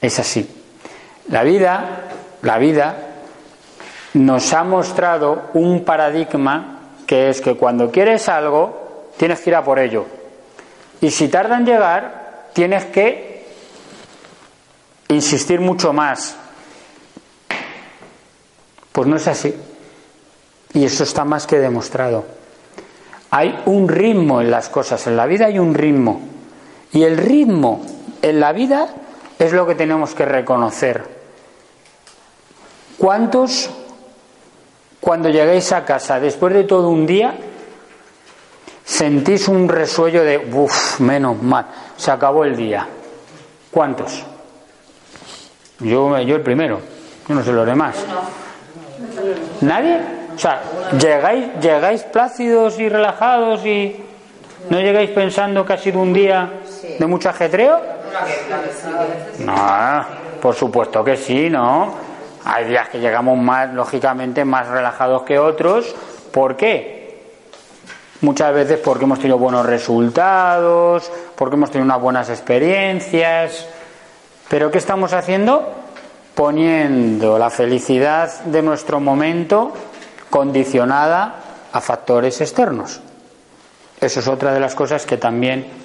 [0.00, 0.48] Es así.
[1.28, 2.08] La vida,
[2.42, 2.96] la vida
[4.14, 9.64] nos ha mostrado un paradigma que es que cuando quieres algo, tienes que ir a
[9.64, 10.06] por ello.
[11.00, 13.46] Y si tarda en llegar, tienes que
[15.08, 16.36] insistir mucho más.
[18.92, 19.54] Pues no es así.
[20.72, 22.24] Y eso está más que demostrado.
[23.30, 26.20] Hay un ritmo en las cosas, en la vida hay un ritmo.
[26.92, 27.82] Y el ritmo
[28.22, 28.88] en la vida
[29.40, 31.02] es lo que tenemos que reconocer.
[32.98, 33.70] ¿Cuántos,
[35.00, 37.34] cuando lleguéis a casa, después de todo un día,
[38.84, 42.86] sentís un resuello de, uff, menos mal, se acabó el día?
[43.70, 44.22] ¿Cuántos?
[45.78, 46.80] Yo, yo el primero,
[47.26, 47.96] yo no sé los demás.
[49.62, 50.00] ¿Nadie?
[50.34, 50.60] O sea,
[51.00, 54.04] ¿llegáis, ¿llegáis plácidos y relajados y
[54.68, 56.60] no llegáis pensando que ha sido un día
[56.98, 57.99] de mucho ajetreo?
[59.40, 60.04] No,
[60.40, 61.94] por supuesto que sí, ¿no?
[62.44, 65.94] Hay días que llegamos más, lógicamente, más relajados que otros.
[66.32, 67.00] ¿Por qué?
[68.22, 73.66] Muchas veces porque hemos tenido buenos resultados, porque hemos tenido unas buenas experiencias.
[74.48, 75.74] Pero ¿qué estamos haciendo?
[76.34, 79.72] Poniendo la felicidad de nuestro momento
[80.28, 81.34] condicionada
[81.72, 83.00] a factores externos.
[84.00, 85.79] Eso es otra de las cosas que también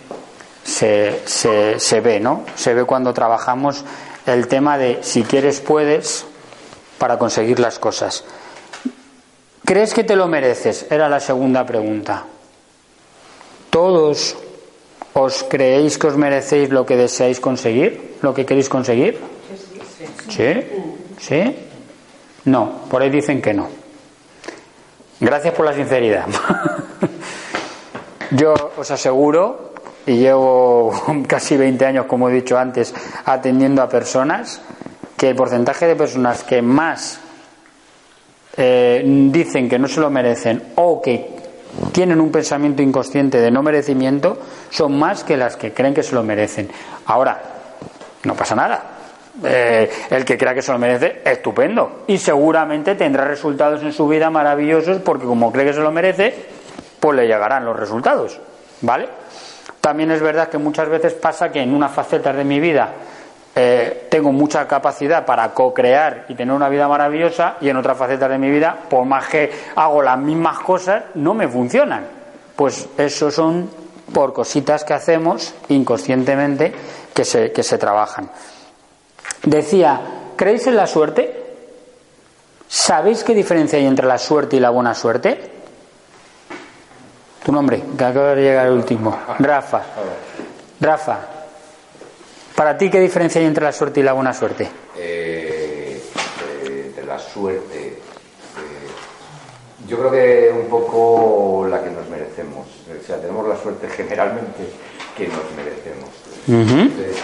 [0.66, 2.44] se, se, se ve, ¿no?
[2.56, 3.86] Se ve cuando trabajamos
[4.26, 6.26] el tema de si quieres puedes
[6.98, 8.24] para conseguir las cosas.
[9.64, 10.88] ¿Crees que te lo mereces?
[10.90, 12.26] Era la segunda pregunta.
[13.70, 14.36] ¿Todos
[15.14, 18.18] os creéis que os merecéis lo que deseáis conseguir?
[18.22, 19.20] ¿Lo que queréis conseguir?
[20.30, 20.54] ¿Sí?
[21.20, 21.56] ¿Sí?
[22.46, 23.70] No, por ahí dicen que no.
[25.20, 26.26] Gracias por la sinceridad.
[28.32, 29.75] Yo os aseguro,
[30.06, 30.94] y llevo
[31.28, 32.94] casi 20 años, como he dicho antes,
[33.26, 34.62] atendiendo a personas,
[35.18, 37.20] que el porcentaje de personas que más
[38.58, 41.36] eh, dicen que no se lo merecen o que
[41.92, 44.38] tienen un pensamiento inconsciente de no merecimiento
[44.70, 46.70] son más que las que creen que se lo merecen.
[47.06, 47.42] Ahora,
[48.24, 48.92] no pasa nada.
[49.44, 52.04] Eh, el que crea que se lo merece, estupendo.
[52.08, 56.34] Y seguramente tendrá resultados en su vida maravillosos porque como cree que se lo merece,
[57.00, 58.40] pues le llegarán los resultados.
[58.82, 59.25] ¿Vale?
[59.86, 62.90] También es verdad que muchas veces pasa que en unas facetas de mi vida
[63.56, 68.32] eh, tengo mucha capacidad para co-crear y tener una vida maravillosa y en otras facetas
[68.32, 72.04] de mi vida, por más que hago las mismas cosas, no me funcionan.
[72.56, 73.70] Pues eso son
[74.12, 76.74] por cositas que hacemos inconscientemente
[77.14, 78.32] que se, que se trabajan.
[79.44, 80.02] Decía,
[80.36, 81.44] ¿creéis en la suerte?
[82.68, 85.55] ¿Sabéis qué diferencia hay entre la suerte y la buena suerte?
[87.46, 89.16] Tu nombre, que acaba de llegar el último.
[89.38, 89.84] Rafa.
[90.82, 91.20] Rafa,
[92.56, 94.68] para ti, ¿qué diferencia hay entre la suerte y la buena suerte?
[94.98, 96.02] Eh,
[96.64, 97.88] de, de la suerte.
[97.90, 98.00] eh,
[99.88, 102.66] yo creo que un poco la que nos merecemos.
[102.90, 104.68] O sea, tenemos la suerte generalmente
[105.16, 106.10] que nos merecemos.
[106.48, 107.18] Entonces,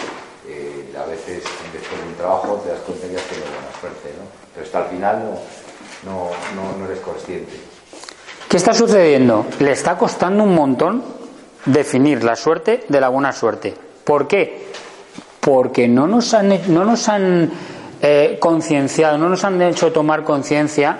[0.48, 1.42] eh, a veces
[1.72, 4.24] después de un trabajo te das cuenta que has tenido buena suerte, ¿no?
[4.54, 5.18] Pero hasta el final
[6.04, 7.52] no, no, no, no eres consciente.
[8.52, 9.46] ¿Qué está sucediendo?
[9.60, 11.02] Le está costando un montón
[11.64, 13.74] definir la suerte de la buena suerte.
[14.04, 14.66] ¿Por qué?
[15.40, 17.50] Porque no nos han, no nos han
[18.02, 20.98] eh, concienciado, no nos han hecho tomar conciencia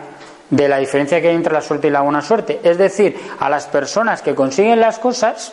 [0.48, 2.58] de la diferencia que hay entre la suerte y la buena suerte.
[2.62, 5.52] Es decir, a las personas que consiguen las cosas,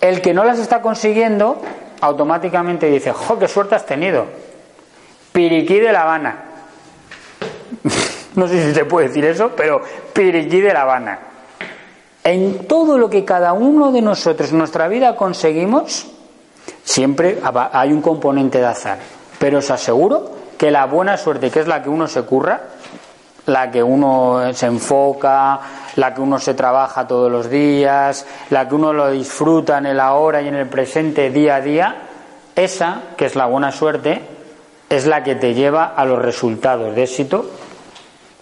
[0.00, 1.62] el que no las está consiguiendo
[2.00, 4.26] automáticamente dice, ¡jo, qué suerte has tenido!
[5.30, 6.44] Piriquí de La Habana.
[8.36, 9.80] no sé si se puede decir eso, pero
[10.12, 11.18] piriquí de La Habana.
[12.22, 16.06] En todo lo que cada uno de nosotros en nuestra vida conseguimos,
[16.84, 17.38] siempre
[17.72, 18.98] hay un componente de azar.
[19.38, 22.60] Pero os aseguro que la buena suerte, que es la que uno se curra,
[23.46, 25.60] la que uno se enfoca,
[25.96, 29.98] la que uno se trabaja todos los días, la que uno lo disfruta en el
[29.98, 31.96] ahora y en el presente día a día,
[32.54, 34.20] esa, que es la buena suerte,
[34.90, 37.46] es la que te lleva a los resultados de éxito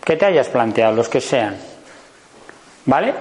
[0.09, 1.55] que te hayas planteado, los que sean.
[2.87, 3.13] ¿Vale?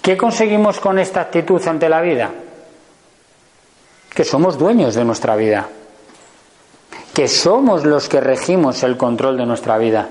[0.00, 2.30] ¿Qué conseguimos con esta actitud ante la vida?
[4.08, 5.68] Que somos dueños de nuestra vida.
[7.12, 10.08] Que somos los que regimos el control de nuestra vida.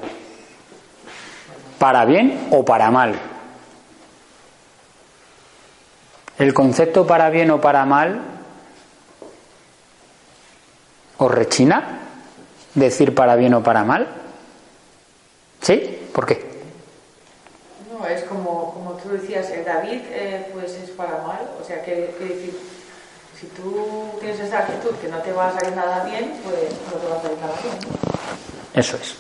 [1.80, 3.16] Para bien o para mal.
[6.38, 8.22] El concepto para bien o para mal
[11.18, 12.02] os rechina
[12.76, 14.22] decir para bien o para mal.
[15.62, 16.00] ¿Sí?
[16.14, 16.44] ¿Por qué?
[17.92, 21.50] No, es como, como tú decías, eh, David, eh, pues es para mal.
[21.62, 22.60] O sea, que, que decir,
[23.40, 26.56] si tú tienes esa actitud que no te va a salir nada bien, pues
[26.92, 27.76] no te va a salir nada bien.
[28.74, 29.16] Eso es.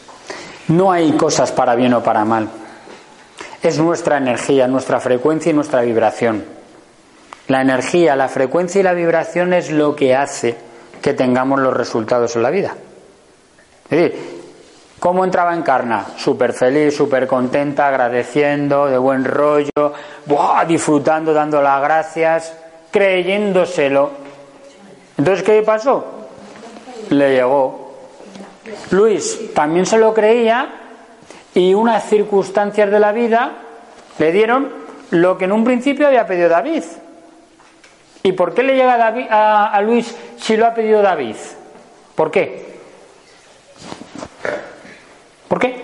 [0.68, 2.50] No hay cosas para bien o para mal.
[3.62, 6.44] Es nuestra energía, nuestra frecuencia y nuestra vibración.
[7.48, 10.56] La energía, la frecuencia y la vibración es lo que hace
[11.02, 12.76] que tengamos los resultados en la vida.
[13.89, 14.41] Es decir,
[15.02, 16.06] ¿cómo entraba en Carna?
[16.16, 19.93] Súper feliz, súper contenta, agradeciendo, de buen rollo,
[20.28, 20.64] ¡buah!
[20.66, 22.56] disfrutando, dando las gracias,
[22.91, 24.12] creyéndoselo.
[25.18, 26.06] Entonces, ¿qué pasó?
[27.10, 27.93] Le llegó.
[28.91, 30.70] Luis también se lo creía
[31.56, 33.54] y unas circunstancias de la vida
[34.20, 34.72] le dieron
[35.10, 36.84] lo que en un principio había pedido David.
[38.22, 41.38] ¿Y por qué le llega a, David, a, a Luis si lo ha pedido David?
[42.14, 42.71] ¿Por qué?
[45.52, 45.76] ¿Por qué?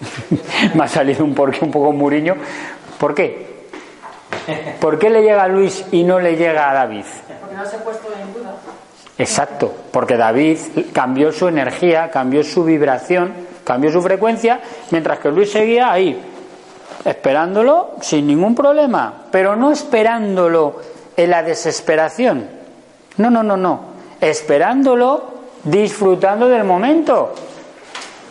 [0.74, 2.34] Me ha salido un porqué un poco muriño.
[2.98, 3.46] ¿Por qué?
[4.80, 7.04] ¿Por qué le llega a Luis y no le llega a David?
[7.40, 8.54] Porque no se ha puesto en duda.
[9.18, 10.56] Exacto, porque David
[10.94, 13.34] cambió su energía, cambió su vibración,
[13.64, 16.18] cambió su frecuencia, mientras que Luis seguía ahí,
[17.04, 20.76] esperándolo sin ningún problema, pero no esperándolo
[21.14, 22.48] en la desesperación.
[23.18, 23.80] No, no, no, no.
[24.22, 25.34] Esperándolo
[25.64, 27.34] disfrutando del momento.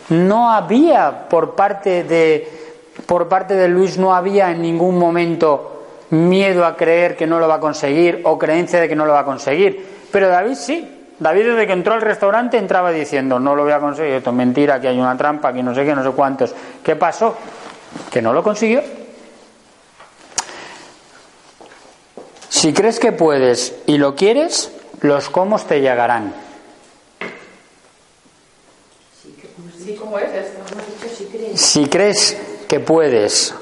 [0.10, 2.58] No había por parte de
[3.06, 7.48] por parte de Luis no había en ningún momento miedo a creer que no lo
[7.48, 9.86] va a conseguir o creencia de que no lo va a conseguir.
[10.12, 10.94] Pero David sí.
[11.20, 14.36] David desde que entró al restaurante entraba diciendo, no lo voy a conseguir, esto es
[14.36, 16.54] mentira, que hay una trampa, que no sé qué, no sé cuántos.
[16.84, 17.36] ¿Qué pasó?
[18.12, 18.84] Que no lo consiguió.
[22.50, 26.34] Si crees que puedes y lo quieres, los cómo te llegarán.
[29.84, 31.56] Sí, ¿cómo es esto?
[31.56, 32.38] Si crees
[32.68, 33.54] que puedes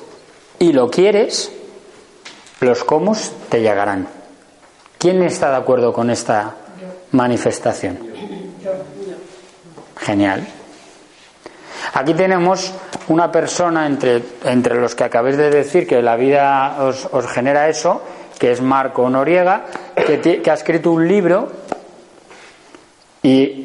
[0.60, 1.52] y lo quieres,
[2.60, 3.16] los cómo
[3.50, 4.08] te llegarán.
[5.00, 6.56] ¿Quién está de acuerdo con esta
[7.12, 7.98] manifestación?
[9.98, 10.46] Genial.
[11.94, 12.74] Aquí tenemos
[13.08, 17.70] una persona entre, entre los que acabéis de decir que la vida os, os genera
[17.70, 18.02] eso,
[18.38, 19.66] que es Marco Noriega,
[19.96, 21.52] que ha escrito un libro
[23.24, 23.65] y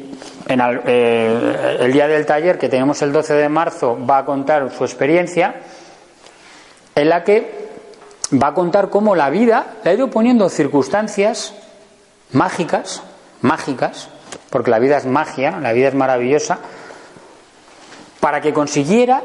[0.51, 4.25] en al- eh, el día del taller que tenemos el 12 de marzo va a
[4.25, 5.55] contar su experiencia
[6.95, 7.69] en la que
[8.41, 11.53] va a contar cómo la vida le ha ido poniendo circunstancias
[12.33, 13.01] mágicas,
[13.41, 14.09] mágicas,
[14.49, 16.59] porque la vida es magia, la vida es maravillosa,
[18.19, 19.21] para que consiguiera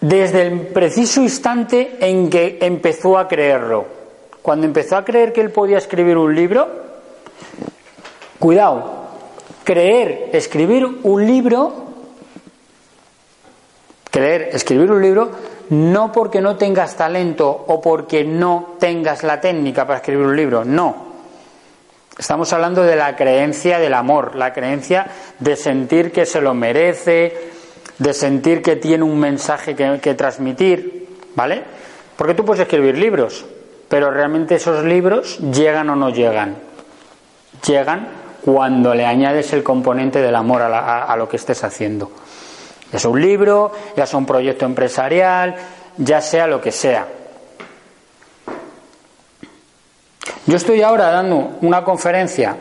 [0.00, 3.86] desde el preciso instante en que empezó a creerlo.
[4.42, 6.68] Cuando empezó a creer que él podía escribir un libro,
[8.38, 8.97] cuidado,
[9.68, 11.74] creer, escribir un libro,
[14.10, 15.30] creer, escribir un libro,
[15.68, 20.64] no porque no tengas talento o porque no tengas la técnica para escribir un libro,
[20.64, 21.08] no.
[22.16, 25.06] Estamos hablando de la creencia del amor, la creencia
[25.38, 27.50] de sentir que se lo merece,
[27.98, 31.62] de sentir que tiene un mensaje que, transmitir, ¿vale?
[32.16, 33.44] Porque tú puedes escribir libros,
[33.90, 36.56] pero realmente esos libros llegan o no llegan.
[37.66, 38.17] Llegan
[38.54, 42.10] cuando le añades el componente del amor a, lo que estés haciendo.
[42.90, 45.54] Ya sea un libro, ya sea un proyecto empresarial,
[45.98, 47.06] ya sea lo que sea.
[50.46, 52.56] Yo estoy ahora dando una conferencia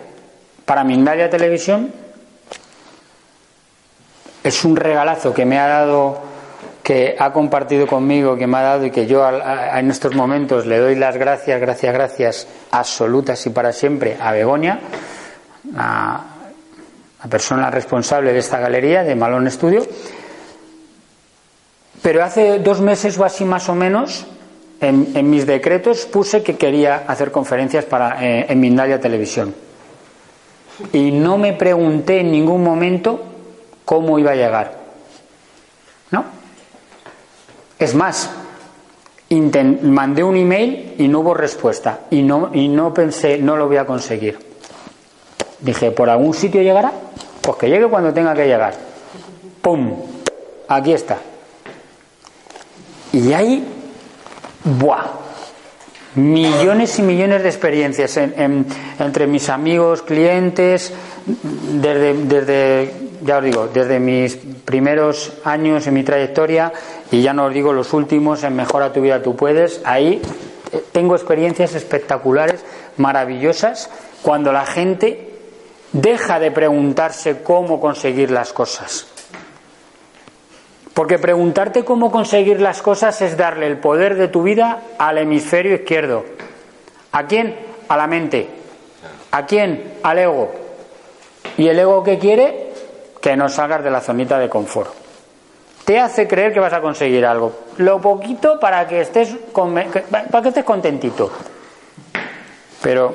[0.65, 1.93] para Mindalia Televisión
[4.43, 6.17] es un regalazo que me ha dado,
[6.83, 10.79] que ha compartido conmigo, que me ha dado y que yo en estos momentos le
[10.79, 14.81] doy las gracias, gracias, gracias absolutas y para siempre a Begonia,
[15.73, 16.23] la
[17.29, 19.85] persona responsable de esta galería de Malón Estudio.
[22.01, 24.25] Pero hace dos meses o así más o menos,
[24.79, 29.53] en, mis decretos puse que quería hacer conferencias para, eh, en Mindalia Televisión.
[30.93, 33.23] Y no me pregunté en ningún momento
[33.83, 34.77] cómo iba a llegar.
[36.11, 36.25] ¿No?
[37.79, 38.29] Es más,
[39.81, 42.01] mandé un email y no hubo respuesta.
[42.11, 44.46] Y no, y no pensé, no lo voy a conseguir.
[45.59, 46.91] Dije, ¿por algún sitio llegará?
[47.41, 48.73] Pues que llegue cuando tenga que llegar.
[49.61, 49.93] ¡Pum!
[50.67, 51.17] Aquí está.
[53.13, 53.65] Y ahí,
[54.63, 55.05] ¡buah!
[56.15, 60.91] Millones y millones de experiencias entre mis amigos, clientes,
[61.25, 66.71] desde, desde ya os digo, desde mis primeros años en mi trayectoria
[67.11, 70.21] y ya no os digo los últimos en Mejora tu vida tú puedes, ahí
[70.71, 72.63] eh, tengo experiencias espectaculares,
[72.97, 73.89] maravillosas,
[74.21, 75.36] cuando la gente
[75.91, 79.07] deja de preguntarse cómo conseguir las cosas.
[80.93, 85.75] Porque preguntarte cómo conseguir las cosas es darle el poder de tu vida al hemisferio
[85.75, 86.25] izquierdo.
[87.11, 87.55] ¿A quién?
[87.87, 88.49] A la mente.
[89.31, 89.93] ¿A quién?
[90.03, 90.51] Al ego.
[91.57, 92.67] ¿Y el ego qué quiere?
[93.27, 94.89] que no salgas de la zonita de confort.
[95.83, 97.51] Te hace creer que vas a conseguir algo.
[97.77, 101.31] Lo poquito para que estés, para que estés contentito.
[102.81, 103.13] Pero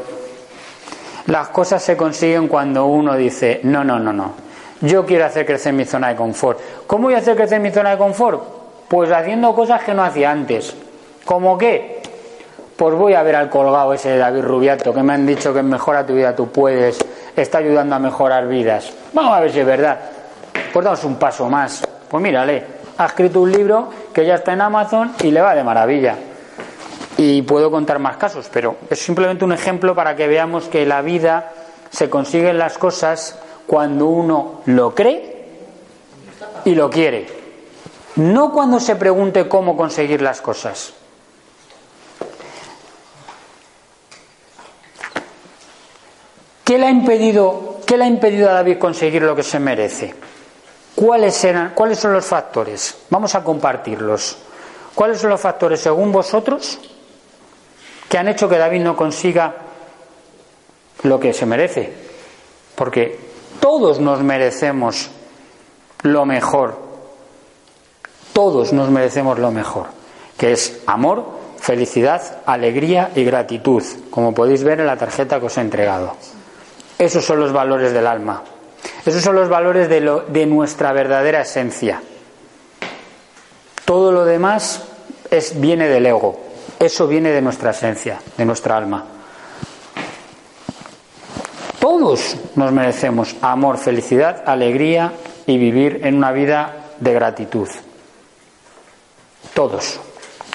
[1.26, 4.32] las cosas se consiguen cuando uno dice, no, no, no, no.
[4.80, 6.58] Yo quiero hacer crecer mi zona de confort.
[6.86, 8.42] ¿Cómo voy a hacer crecer mi zona de confort?
[8.88, 10.74] Pues haciendo cosas que no hacía antes.
[11.24, 12.02] ¿Cómo qué?
[12.76, 15.62] Pues voy a ver al colgado ese de David Rubiato, que me han dicho que
[15.62, 16.98] mejora tu vida, tú puedes,
[17.36, 18.92] está ayudando a mejorar vidas.
[19.12, 20.00] Vamos a ver si es verdad.
[20.72, 21.86] Pues damos un paso más.
[22.08, 22.64] Pues mírale,
[22.98, 26.16] ha escrito un libro que ya está en Amazon y le va de maravilla.
[27.16, 31.02] Y puedo contar más casos, pero es simplemente un ejemplo para que veamos que la
[31.02, 31.52] vida
[31.90, 35.46] se consiguen las cosas cuando uno lo cree
[36.64, 37.26] y lo quiere.
[38.16, 40.94] No cuando se pregunte cómo conseguir las cosas.
[46.64, 50.14] ¿Qué le ha impedido, qué le ha impedido a David conseguir lo que se merece?
[50.94, 52.96] ¿Cuáles, eran, ¿Cuáles son los factores?
[53.10, 54.38] Vamos a compartirlos.
[54.94, 56.78] ¿Cuáles son los factores, según vosotros,
[58.12, 59.54] que han hecho que David no consiga
[61.04, 61.90] lo que se merece?
[62.74, 63.18] Porque
[63.58, 65.08] todos nos merecemos
[66.02, 66.76] lo mejor.
[68.34, 69.86] Todos nos merecemos lo mejor,
[70.36, 71.24] que es amor,
[71.58, 76.14] felicidad, alegría y gratitud, como podéis ver en la tarjeta que os he entregado.
[76.98, 78.42] Esos son los valores del alma.
[79.06, 82.02] Esos son los valores de, lo, de nuestra verdadera esencia.
[83.86, 84.82] Todo lo demás
[85.30, 86.51] es, viene del ego.
[86.82, 89.04] Eso viene de nuestra esencia, de nuestra alma.
[91.78, 95.12] Todos nos merecemos amor, felicidad, alegría
[95.46, 97.68] y vivir en una vida de gratitud.
[99.54, 100.00] Todos.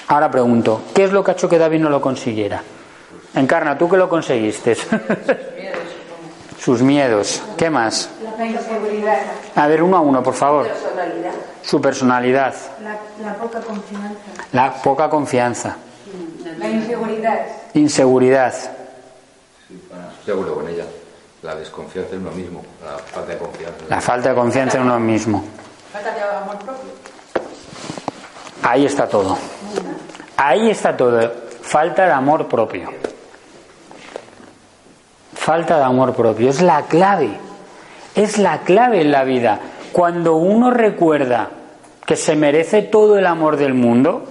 [0.08, 2.62] Ahora pregunto, ¿qué es lo que ha hecho que David no lo consiguiera?
[3.34, 4.76] Encarna, ¿tú qué lo conseguiste?
[6.60, 7.42] sus miedos.
[7.56, 8.10] ¿Qué más?
[8.36, 9.18] La inseguridad.
[9.54, 10.66] A ver, uno a uno, por favor.
[10.66, 11.32] Personalidad.
[11.62, 12.54] Su personalidad.
[13.22, 14.18] La, poca confianza.
[14.52, 15.76] La poca confianza.
[16.58, 17.46] La inseguridad.
[17.74, 18.54] Inseguridad.
[20.24, 20.84] Seguro con ella.
[21.42, 22.62] La desconfianza en uno mismo.
[22.84, 23.84] La falta de confianza.
[23.88, 25.44] La falta de confianza en uno mismo.
[25.92, 26.90] Falta de amor propio.
[28.62, 29.38] Ahí está todo.
[30.36, 31.32] Ahí está todo.
[31.62, 32.90] Falta de amor propio
[35.48, 36.50] falta de amor propio.
[36.50, 37.30] Es la clave.
[38.14, 39.58] Es la clave en la vida.
[39.92, 41.48] Cuando uno recuerda
[42.04, 44.24] que se merece todo el amor del mundo,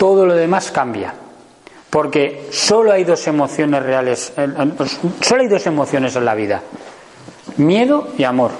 [0.00, 1.12] todo lo demás cambia.
[1.90, 4.32] Porque solo hay dos emociones reales,
[5.20, 6.62] solo hay dos emociones en la vida.
[7.58, 8.52] Miedo y amor.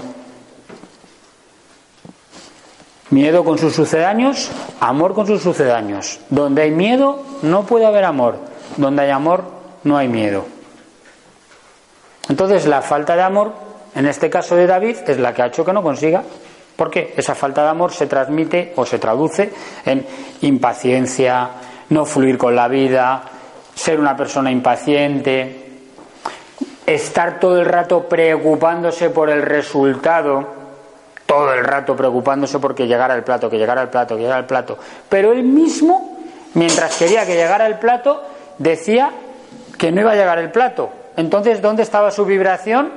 [3.09, 6.21] Miedo con sus sucedáneos, amor con sus sucedáneos.
[6.29, 8.37] Donde hay miedo no puede haber amor.
[8.77, 9.45] Donde hay amor
[9.83, 10.45] no hay miedo.
[12.29, 13.55] Entonces la falta de amor,
[13.95, 16.23] en este caso de David, es la que ha hecho que no consiga.
[16.81, 19.53] Porque esa falta de amor se transmite o se traduce
[19.85, 20.07] en
[20.41, 21.51] impaciencia,
[21.91, 23.21] no fluir con la vida,
[23.75, 25.73] ser una persona impaciente,
[26.87, 30.59] estar todo el rato preocupándose por el resultado
[31.27, 34.47] todo el rato preocupándose porque llegara el plato, que llegara el plato, que llegara el
[34.47, 34.79] plato.
[35.07, 36.19] Pero él mismo,
[36.55, 38.23] mientras quería que llegara el plato,
[38.57, 39.11] decía
[39.77, 40.89] que no iba a llegar el plato.
[41.19, 42.91] Entonces, ¿dónde estaba su vibración?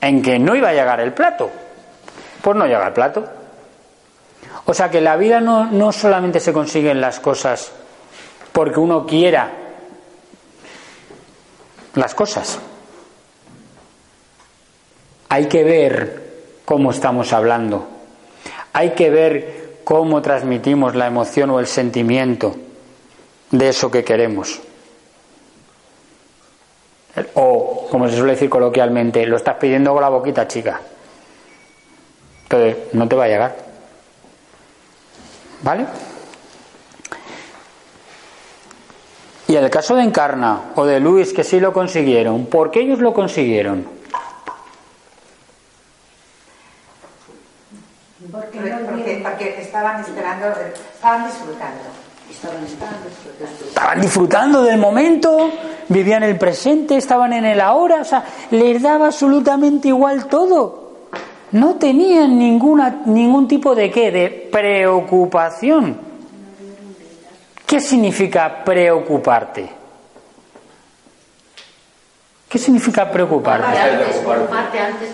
[0.00, 1.50] En que no iba a llegar el plato.
[2.42, 3.24] Pues no llega el plato.
[4.64, 7.72] O sea que la vida no, no solamente se consiguen las cosas
[8.52, 9.50] porque uno quiera
[11.94, 12.58] las cosas.
[15.28, 16.28] Hay que ver
[16.64, 17.86] cómo estamos hablando.
[18.72, 22.56] Hay que ver cómo transmitimos la emoción o el sentimiento
[23.50, 24.60] de eso que queremos.
[27.34, 30.80] O, como se suele decir coloquialmente, lo estás pidiendo con la boquita chica.
[32.50, 33.56] Entonces, no te va a llegar.
[35.62, 35.84] ¿Vale?
[39.48, 42.80] Y en el caso de Encarna o de Luis, que sí lo consiguieron, ¿por qué
[42.80, 43.86] ellos lo consiguieron?
[49.22, 50.46] porque, estaban esperando,
[50.94, 51.82] estaban disfrutando.
[53.68, 54.62] Estaban disfrutando.
[54.62, 55.50] del momento,
[55.88, 60.87] vivían el presente, estaban en el ahora, o sea, les daba absolutamente igual todo.
[61.52, 65.98] No tenían ninguna, ningún tipo de qué, de preocupación.
[67.66, 69.68] ¿Qué significa preocuparte?
[72.48, 73.78] ¿Qué significa preocuparte?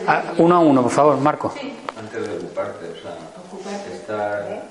[0.06, 1.52] Ah, uno a uno, por favor, Marco.
[1.98, 4.62] Antes de ocuparte, o sea,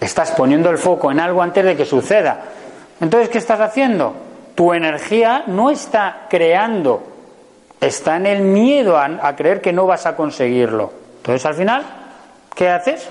[0.00, 2.40] Estás poniendo el foco en algo antes de que suceda.
[3.00, 4.14] Entonces, ¿qué estás haciendo?
[4.54, 7.02] Tu energía no está creando,
[7.80, 10.99] está en el miedo a, creer que no vas a conseguirlo.
[11.20, 11.84] Entonces, al final,
[12.54, 13.06] ¿qué haces?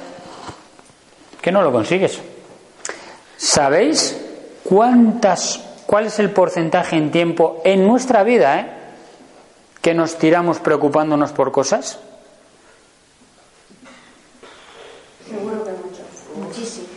[1.39, 2.20] Que no lo consigues.
[3.38, 4.20] ¿Sabéis
[4.64, 8.66] cuántas, cuál es el porcentaje en tiempo en nuestra vida eh,
[9.80, 11.99] que nos tiramos preocupándonos por cosas?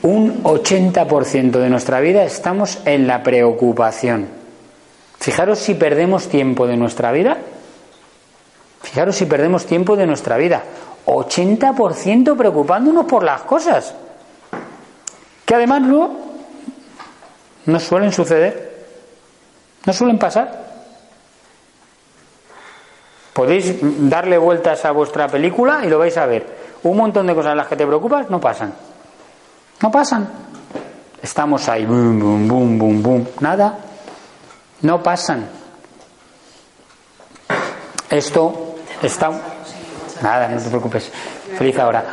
[0.03, 4.27] un 80% de nuestra vida estamos en la preocupación.
[5.19, 7.39] Fijaros si perdemos tiempo de nuestra vida.
[8.83, 10.65] Fijaros si perdemos tiempo de nuestra vida.
[11.07, 13.95] 80% preocupándonos por las cosas.
[15.45, 16.11] Que además no,
[17.67, 18.73] no suelen suceder.
[19.85, 20.63] No suelen pasar.
[23.33, 23.77] Podéis
[24.09, 26.47] darle vueltas a vuestra película y lo vais a ver.
[26.83, 28.73] Un montón de cosas en las que te preocupas no pasan.
[29.81, 30.29] No pasan.
[31.23, 33.29] Estamos ahí, boom, boom, boom, boom, boom.
[33.41, 33.79] Nada.
[34.83, 35.49] No pasan.
[38.11, 39.52] Esto está.
[40.23, 41.11] Nada, no te preocupes.
[41.59, 42.05] Feliz ahora.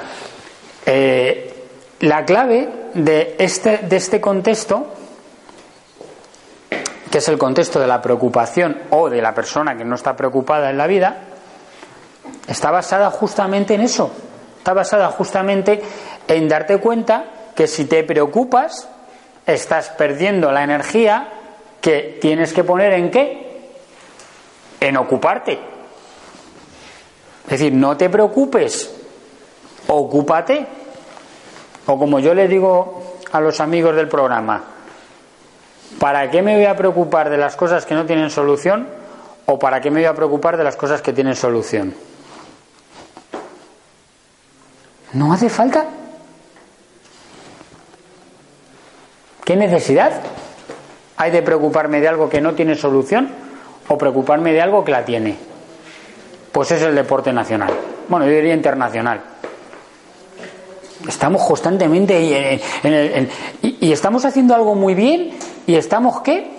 [0.86, 1.68] Eh,
[2.02, 4.88] la clave de este, de este contexto,
[7.12, 10.70] que es el contexto de la preocupación o de la persona que no está preocupada
[10.70, 11.18] en la vida,
[12.48, 14.12] está basada justamente en eso.
[14.58, 15.82] Está basada justamente
[16.28, 18.88] en darte cuenta que si te preocupas,
[19.46, 21.30] estás perdiendo la energía
[21.82, 23.72] que tienes que poner en qué?
[24.80, 25.69] En ocuparte.
[27.50, 28.94] Es decir, no te preocupes,
[29.88, 30.68] ocúpate.
[31.88, 34.64] O como yo le digo a los amigos del programa,
[36.00, 38.88] ¿para qué me voy a preocupar de las cosas que no tienen solución?
[39.48, 41.96] ¿O para qué me voy a preocupar de las cosas que tienen solución?
[45.14, 45.88] No hace falta.
[49.44, 50.22] ¿Qué necesidad
[51.18, 53.32] hay de preocuparme de algo que no tiene solución
[53.88, 55.49] o preocuparme de algo que la tiene?
[56.60, 57.72] Pues es el deporte nacional.
[58.10, 59.22] Bueno, yo diría internacional.
[61.08, 63.30] Estamos constantemente en, el,
[63.62, 66.52] y, estamos haciendo algo muy bien y estamos qué?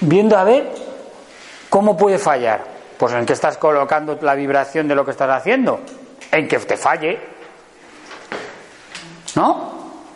[0.00, 0.72] Viendo a ver
[1.68, 2.64] cómo puede fallar.
[2.96, 5.80] Pues en que estás colocando la vibración de lo que estás haciendo.
[6.30, 7.20] En que te falle.
[9.36, 9.72] ¿No?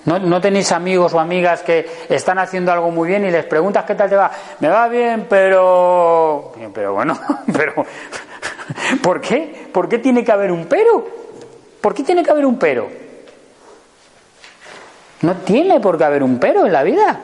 [0.06, 3.84] ¿No, ¿No, tenéis amigos o amigas que están haciendo algo muy bien y les preguntas
[3.84, 4.30] qué tal te va?
[4.60, 6.52] Me va bien, pero...
[6.72, 7.18] Pero bueno,
[7.52, 7.84] pero...
[9.02, 9.68] ¿Por qué?
[9.72, 11.06] ¿Por qué tiene que haber un pero?
[11.80, 12.88] ¿Por qué tiene que haber un pero?
[15.22, 17.20] No tiene por qué haber un pero en la vida.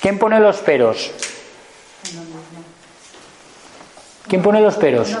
[0.00, 1.12] ¿Quién pone los peros?
[4.28, 5.16] ¿Quién pone los peros?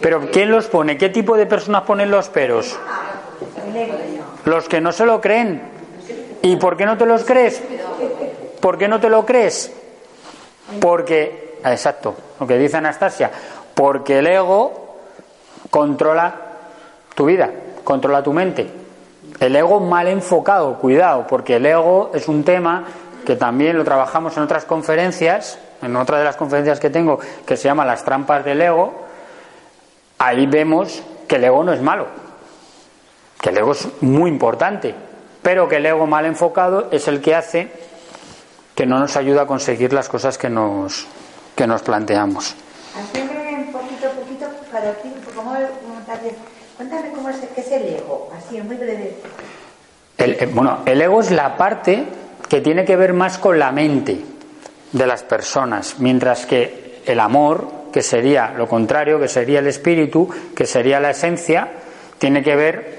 [0.00, 0.96] Pero ¿quién los pone?
[0.96, 2.78] ¿Qué tipo de personas ponen los peros?
[4.44, 5.62] Los que no se lo creen.
[6.42, 7.60] ¿Y por qué no te los crees?
[8.60, 9.72] ¿Por qué no te lo crees?
[10.80, 13.30] Porque, exacto, lo que dice Anastasia,
[13.78, 14.96] porque el ego
[15.70, 16.34] controla
[17.14, 17.48] tu vida,
[17.84, 18.68] controla tu mente.
[19.38, 22.82] El ego mal enfocado, cuidado, porque el ego es un tema
[23.24, 27.56] que también lo trabajamos en otras conferencias, en otra de las conferencias que tengo, que
[27.56, 28.94] se llama Las trampas del ego,
[30.18, 32.08] ahí vemos que el ego no es malo,
[33.40, 34.92] que el ego es muy importante,
[35.40, 37.70] pero que el ego mal enfocado es el que hace
[38.74, 41.06] que no nos ayuda a conseguir las cosas que nos,
[41.54, 42.56] que nos planteamos.
[45.34, 45.54] ¿Cómo,
[46.76, 49.16] cuéntame cómo es, qué es el ego, así, muy breve.
[50.18, 52.04] Eh, bueno, el ego es la parte
[52.48, 54.20] que tiene que ver más con la mente
[54.92, 60.28] de las personas, mientras que el amor, que sería lo contrario, que sería el espíritu,
[60.54, 61.68] que sería la esencia,
[62.18, 62.98] tiene que ver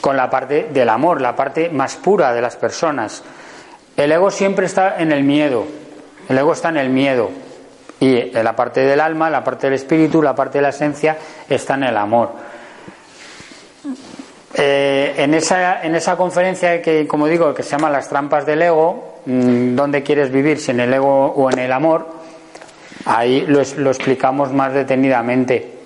[0.00, 3.22] con la parte del amor, la parte más pura de las personas.
[3.96, 5.64] El ego siempre está en el miedo,
[6.28, 7.30] el ego está en el miedo,
[8.00, 11.16] y la parte del alma, la parte del espíritu, la parte de la esencia
[11.48, 12.32] está en el amor.
[14.54, 18.62] Eh, en, esa, en esa conferencia que, como digo, que se llama Las trampas del
[18.62, 20.58] ego, mm, ¿dónde quieres vivir?
[20.58, 22.08] Si en el ego o en el amor,
[23.04, 25.79] ahí lo, lo explicamos más detenidamente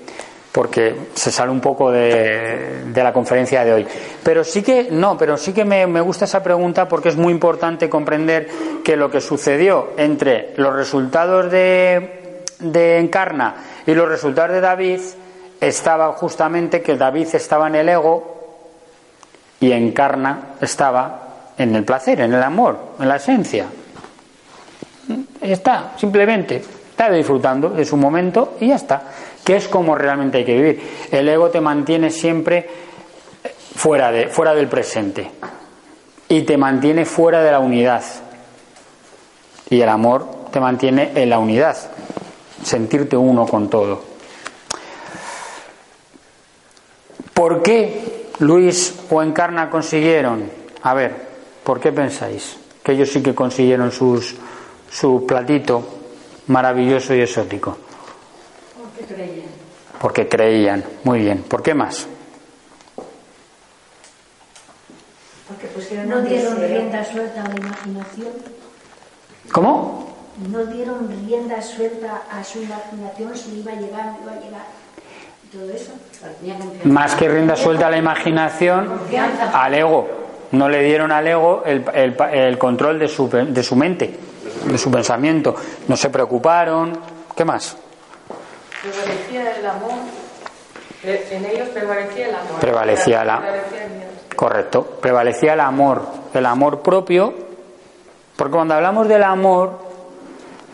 [0.54, 3.86] porque se sale un poco de, la conferencia de hoy.
[4.22, 7.32] Pero sí que, no, pero sí que me, me, gusta esa pregunta porque es muy
[7.32, 8.48] importante comprender
[8.84, 15.00] que lo que sucedió entre los resultados de, de Encarna y los resultados de David
[15.60, 18.68] estaba justamente que David estaba en el ego
[19.58, 23.66] y Encarna estaba en el placer, en el amor, en la esencia.
[25.40, 29.02] Está, simplemente, está disfrutando de su momento y ya está
[29.44, 30.82] que es como realmente hay que vivir.
[31.10, 32.66] El ego te mantiene siempre
[33.76, 35.30] fuera, de, fuera del presente
[36.28, 38.02] y te mantiene fuera de la unidad.
[39.68, 41.76] Y el amor te mantiene en la unidad,
[42.62, 44.02] sentirte uno con todo.
[47.34, 50.48] ¿Por qué Luis o Encarna consiguieron?
[50.82, 51.14] A ver,
[51.64, 52.56] ¿por qué pensáis?
[52.82, 55.82] Que ellos sí que consiguieron su platito
[56.46, 57.78] maravilloso y exótico.
[60.00, 60.84] Porque creían.
[61.04, 61.42] Muy bien.
[61.42, 62.06] ¿Por qué más?
[65.48, 68.28] Porque no dieron rienda suelta a la imaginación.
[69.52, 70.14] ¿Cómo?
[70.50, 74.66] No dieron rienda suelta a su imaginación si iba a llegar, iba a llegar.
[75.52, 75.92] Todo eso.
[76.84, 78.90] Más que rienda suelta a la imaginación,
[79.52, 80.08] al ego.
[80.52, 84.18] No le dieron al ego el, el, el control de su, de su mente,
[84.66, 85.54] de su pensamiento.
[85.88, 86.98] No se preocuparon.
[87.36, 87.76] ¿Qué más?
[88.84, 89.92] Prevalecía el amor.
[91.02, 92.60] En ellos prevalecía el amor.
[92.60, 93.42] Prevalecía la...
[94.36, 94.84] Correcto.
[95.00, 96.02] Prevalecía el amor.
[96.32, 97.34] El amor propio.
[98.36, 99.78] Porque cuando hablamos del amor,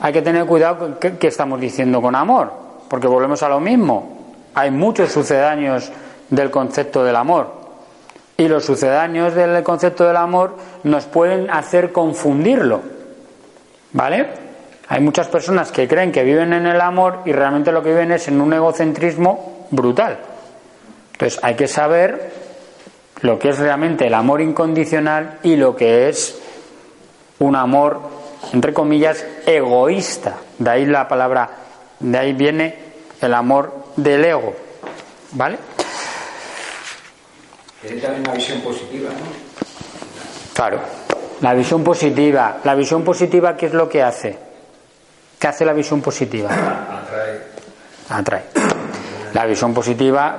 [0.00, 2.52] hay que tener cuidado con qué, qué estamos diciendo con amor.
[2.88, 4.34] Porque volvemos a lo mismo.
[4.54, 5.90] Hay muchos sucedáneos
[6.28, 7.60] del concepto del amor.
[8.36, 12.80] Y los sucedáneos del concepto del amor nos pueden hacer confundirlo.
[13.92, 14.49] ¿Vale?
[14.90, 18.10] Hay muchas personas que creen que viven en el amor y realmente lo que viven
[18.10, 20.18] es en un egocentrismo brutal.
[21.12, 22.32] Entonces hay que saber
[23.20, 26.40] lo que es realmente el amor incondicional y lo que es
[27.38, 28.00] un amor,
[28.52, 30.38] entre comillas, egoísta.
[30.58, 31.50] De ahí la palabra,
[32.00, 32.74] de ahí viene
[33.20, 34.56] el amor del ego.
[35.30, 35.56] ¿Vale?
[37.80, 39.26] Tiene también una visión positiva, ¿no?
[40.52, 40.80] Claro,
[41.42, 42.58] la visión positiva.
[42.64, 44.49] La visión positiva, ¿qué es lo que hace?
[45.40, 46.50] ¿Qué hace la visión positiva?
[46.50, 47.40] Atrae.
[48.10, 48.42] Atrae.
[49.32, 50.36] La visión positiva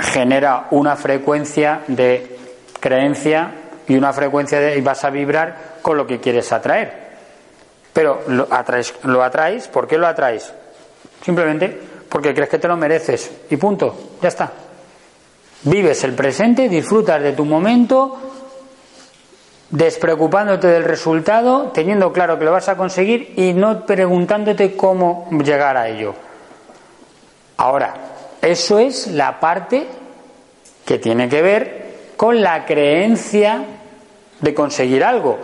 [0.00, 2.36] genera una frecuencia de
[2.80, 3.52] creencia
[3.86, 7.10] y una frecuencia de y vas a vibrar con lo que quieres atraer.
[7.92, 10.52] Pero lo atraes, lo atraes, ¿por qué lo atraes?
[11.22, 14.50] Simplemente porque crees que te lo mereces y punto, ya está.
[15.62, 18.39] Vives el presente, disfrutas de tu momento,
[19.70, 25.76] despreocupándote del resultado, teniendo claro que lo vas a conseguir y no preguntándote cómo llegar
[25.76, 26.14] a ello.
[27.56, 27.94] Ahora,
[28.42, 29.86] eso es la parte
[30.84, 33.62] que tiene que ver con la creencia
[34.40, 35.38] de conseguir algo.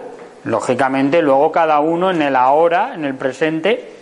[0.45, 3.93] Lógicamente, luego cada uno en el ahora, en el presente,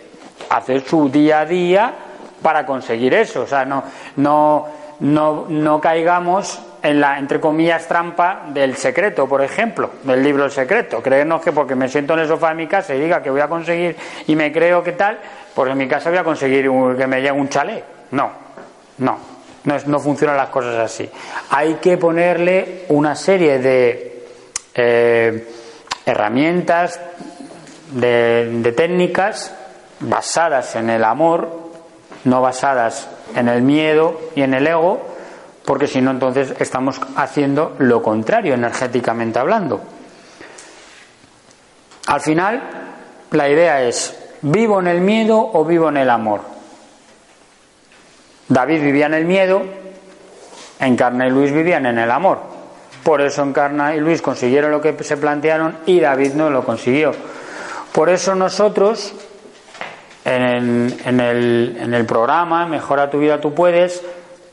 [0.49, 1.93] hace su día a día
[2.41, 3.41] para conseguir eso.
[3.41, 3.83] O sea, no,
[4.17, 4.67] no,
[4.99, 10.51] no, no caigamos en la, entre comillas, trampa del secreto, por ejemplo, del libro El
[10.51, 11.01] secreto.
[11.01, 13.41] Creernos que porque me siento en el sofá de mi casa y diga que voy
[13.41, 13.95] a conseguir
[14.27, 15.19] y me creo que tal,
[15.53, 17.83] pues en mi casa voy a conseguir que me llegue un chalet.
[18.11, 18.31] No,
[18.99, 19.17] no,
[19.63, 21.09] no, no funcionan las cosas así.
[21.49, 24.27] Hay que ponerle una serie de
[24.73, 25.47] eh,
[26.05, 26.99] herramientas,
[27.91, 29.53] de técnicas
[29.99, 31.65] basadas en el amor,
[32.25, 35.14] no basadas en el miedo y en el ego,
[35.65, 39.81] porque si no entonces estamos haciendo lo contrario energéticamente hablando.
[42.07, 42.61] Al final,
[43.31, 46.41] la idea es, ¿vivo en el miedo o vivo en el amor?
[48.47, 49.63] David vivía en el miedo,
[50.79, 52.39] Encarna y Luis vivían en el amor.
[53.03, 57.11] Por eso Encarna y Luis consiguieron lo que se plantearon y David no lo consiguió.
[57.91, 59.13] Por eso nosotros,
[60.25, 64.03] en, en, el, en el programa Mejora tu vida, tú puedes,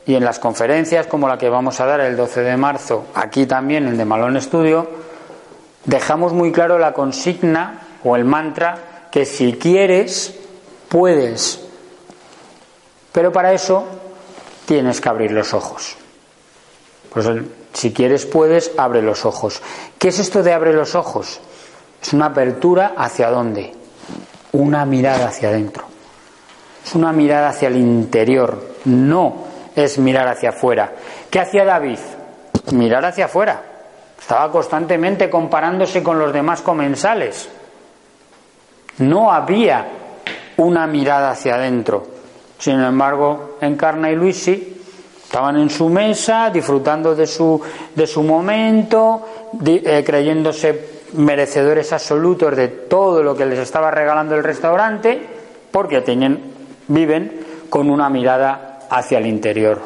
[0.05, 3.45] y en las conferencias como la que vamos a dar el 12 de marzo, aquí
[3.45, 4.89] también en de Malón Estudio,
[5.85, 10.33] dejamos muy claro la consigna o el mantra que si quieres,
[10.89, 11.61] puedes.
[13.11, 13.85] Pero para eso
[14.65, 15.95] tienes que abrir los ojos.
[17.73, 19.61] Si quieres, puedes, abre los ojos.
[19.97, 21.39] ¿Qué es esto de abre los ojos?
[22.01, 23.71] Es una apertura hacia dónde?
[24.51, 25.85] Una mirada hacia adentro.
[26.83, 30.91] Es una mirada hacia el interior, no es mirar hacia afuera.
[31.29, 31.99] ¿Qué hacía David?
[32.71, 33.61] Mirar hacia afuera.
[34.19, 37.49] Estaba constantemente comparándose con los demás comensales.
[38.99, 39.85] No había
[40.57, 42.07] una mirada hacia adentro.
[42.57, 44.47] Sin embargo, Encarna y Luis.
[44.47, 47.59] Estaban en su mesa, disfrutando de su,
[47.95, 49.27] de su momento,
[49.65, 55.19] eh, creyéndose merecedores absolutos de todo lo que les estaba regalando el restaurante,
[55.71, 56.53] porque tienen,
[56.87, 59.81] viven con una mirada hacia el interior.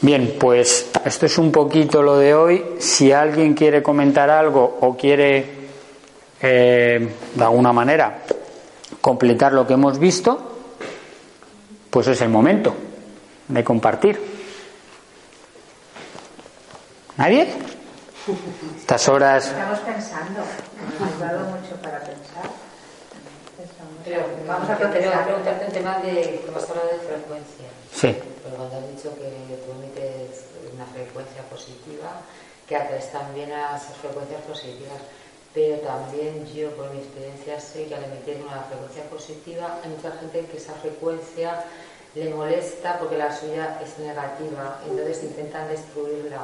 [0.00, 2.64] Bien, pues esto es un poquito lo de hoy.
[2.80, 5.46] Si alguien quiere comentar algo o quiere,
[6.40, 8.22] eh, de alguna manera,
[9.00, 10.52] completar lo que hemos visto,
[11.88, 12.74] pues es el momento
[13.46, 14.18] de compartir.
[17.16, 17.46] ¿Nadie?
[18.78, 19.46] Estas horas.
[19.46, 20.40] Estamos pensando.
[20.98, 22.21] Nos ha mucho para pensar.
[24.04, 27.68] Pero vamos a preguntarte un tema de, como has hablado de frecuencia.
[27.92, 28.16] Sí.
[28.42, 29.30] Porque cuando has dicho que
[29.62, 32.22] tú emites una frecuencia positiva,
[32.66, 35.00] que atraes también a esas frecuencias positivas.
[35.54, 40.10] Pero también yo, por mi experiencia, sé que al emitir una frecuencia positiva, hay mucha
[40.12, 41.64] gente que esa frecuencia
[42.14, 46.40] le molesta porque la suya es negativa, entonces intentan destruirla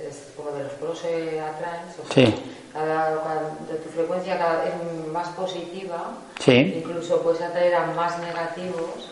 [0.00, 1.82] es como de los polos se atraen,
[2.12, 2.34] sí.
[2.72, 4.74] cada, cuando tu frecuencia cada es
[5.12, 6.82] más positiva, sí.
[6.84, 9.10] incluso puedes atraer a más negativos,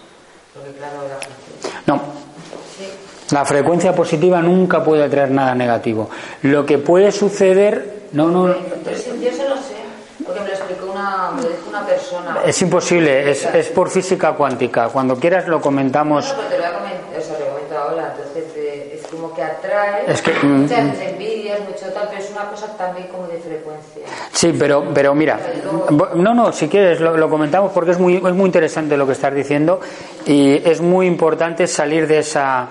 [0.52, 2.00] porque claro, la No.
[2.78, 2.88] Sí.
[3.30, 6.10] La frecuencia positiva nunca puede atraer nada negativo.
[6.42, 8.48] Lo que puede suceder, no, no.
[8.48, 9.80] Yo, yo se lo sé,
[10.24, 12.42] porque me lo explicó una, me dijo una persona.
[12.44, 14.88] Es imposible, es, es por física cuántica.
[14.90, 16.28] Cuando quieras lo comentamos.
[16.36, 18.53] No, no, te lo voy a comentar, o sea, lo comento ahora, entonces
[19.34, 23.26] que atrae es que, muchas mm, envidias, mucho tal, pero es una cosa también como
[23.26, 24.06] de frecuencia.
[24.32, 25.38] Sí, pero, pero mira,
[26.14, 29.12] no, no, si quieres lo, lo, comentamos porque es muy, es muy interesante lo que
[29.12, 29.80] estás diciendo
[30.26, 32.68] y es muy importante salir de esa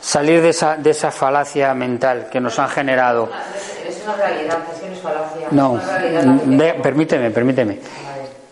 [0.00, 3.28] salir de esa, de esa falacia mental que nos han generado.
[3.86, 5.48] Es una realidad, es que no es falacia.
[5.50, 7.78] No, es una realidad de, permíteme, permíteme.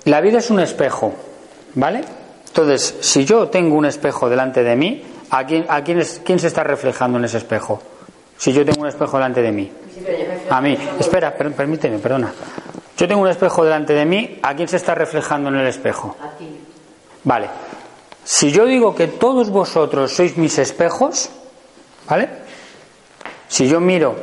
[0.05, 1.15] La vida es un espejo,
[1.75, 2.03] ¿vale?
[2.47, 6.39] Entonces, si yo tengo un espejo delante de mí, ¿A quién, a quién, es, quién
[6.39, 7.83] se está reflejando en ese espejo?
[8.37, 9.71] Si yo tengo un espejo delante de mí.
[10.49, 10.77] A mí.
[10.99, 12.33] Espera, per, permíteme, perdona.
[12.97, 16.17] Yo tengo un espejo delante de mí, ¿a quién se está reflejando en el espejo?
[16.23, 16.61] A ti.
[17.25, 17.49] Vale.
[18.25, 21.31] Si yo digo que todos vosotros sois mis espejos,
[22.09, 22.29] ¿vale?
[23.49, 24.15] Si yo miro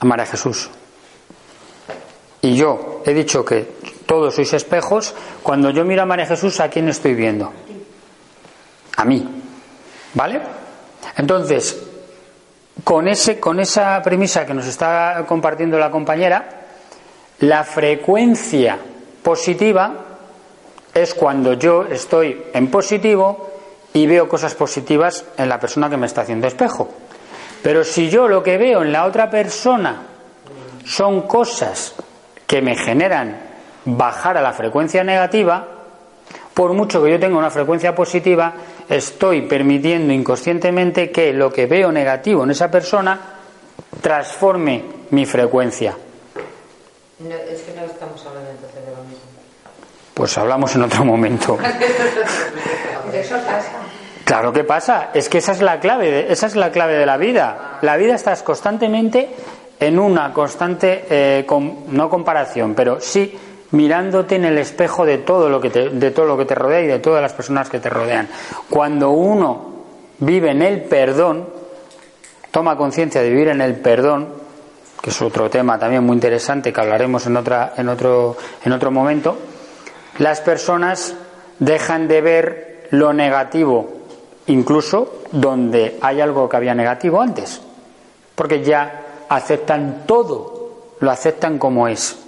[0.00, 0.70] a María Jesús
[2.42, 6.68] y yo he dicho que todos sois espejos, cuando yo miro a María Jesús, ¿a
[6.68, 7.52] quién estoy viendo?
[8.98, 9.26] A mí.
[10.14, 10.40] ¿Vale?
[11.16, 11.84] Entonces,
[12.84, 16.48] con, ese, con esa premisa que nos está compartiendo la compañera,
[17.40, 18.78] la frecuencia
[19.22, 19.94] positiva
[20.92, 23.50] es cuando yo estoy en positivo
[23.92, 26.88] y veo cosas positivas en la persona que me está haciendo espejo.
[27.62, 30.02] Pero si yo lo que veo en la otra persona
[30.84, 31.94] son cosas
[32.46, 33.38] que me generan
[33.84, 35.66] bajar a la frecuencia negativa,
[36.58, 38.52] por mucho que yo tenga una frecuencia positiva,
[38.88, 43.18] estoy permitiendo inconscientemente que lo que veo negativo en esa persona
[44.00, 45.94] transforme mi frecuencia.
[47.20, 49.18] No, es que no estamos hablando entonces de lo mismo.
[50.14, 51.58] Pues hablamos en otro momento.
[53.12, 53.72] Eso pasa.
[54.24, 57.06] Claro que pasa, es que esa es la clave, de- esa es la clave de
[57.06, 57.78] la vida.
[57.82, 59.30] La vida estás constantemente
[59.80, 61.46] en una constante, eh,
[61.88, 63.36] no comparación, pero sí
[63.70, 66.80] mirándote en el espejo de todo lo que te, de todo lo que te rodea
[66.80, 68.28] y de todas las personas que te rodean.
[68.70, 69.72] Cuando uno
[70.18, 71.48] vive en el perdón,
[72.50, 74.28] toma conciencia de vivir en el perdón,
[75.00, 78.90] que es otro tema también muy interesante que hablaremos en otra, en otro, en otro
[78.90, 79.36] momento,
[80.18, 81.14] las personas
[81.58, 83.88] dejan de ver lo negativo,
[84.46, 87.60] incluso donde hay algo que había negativo antes,
[88.34, 92.27] porque ya aceptan todo, lo aceptan como es.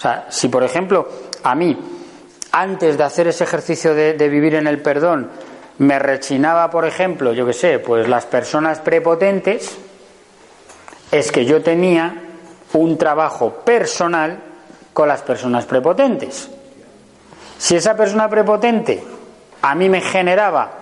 [0.00, 1.06] O sea, si por ejemplo
[1.42, 1.78] a mí,
[2.52, 5.28] antes de hacer ese ejercicio de, vivir en el perdón,
[5.76, 9.76] me rechinaba, por ejemplo, yo que sé, pues las personas prepotentes,
[11.10, 12.14] es que yo tenía
[12.72, 14.38] un trabajo personal
[14.94, 16.48] con las personas prepotentes.
[17.58, 19.04] Si esa persona prepotente
[19.60, 20.79] a mí me generaba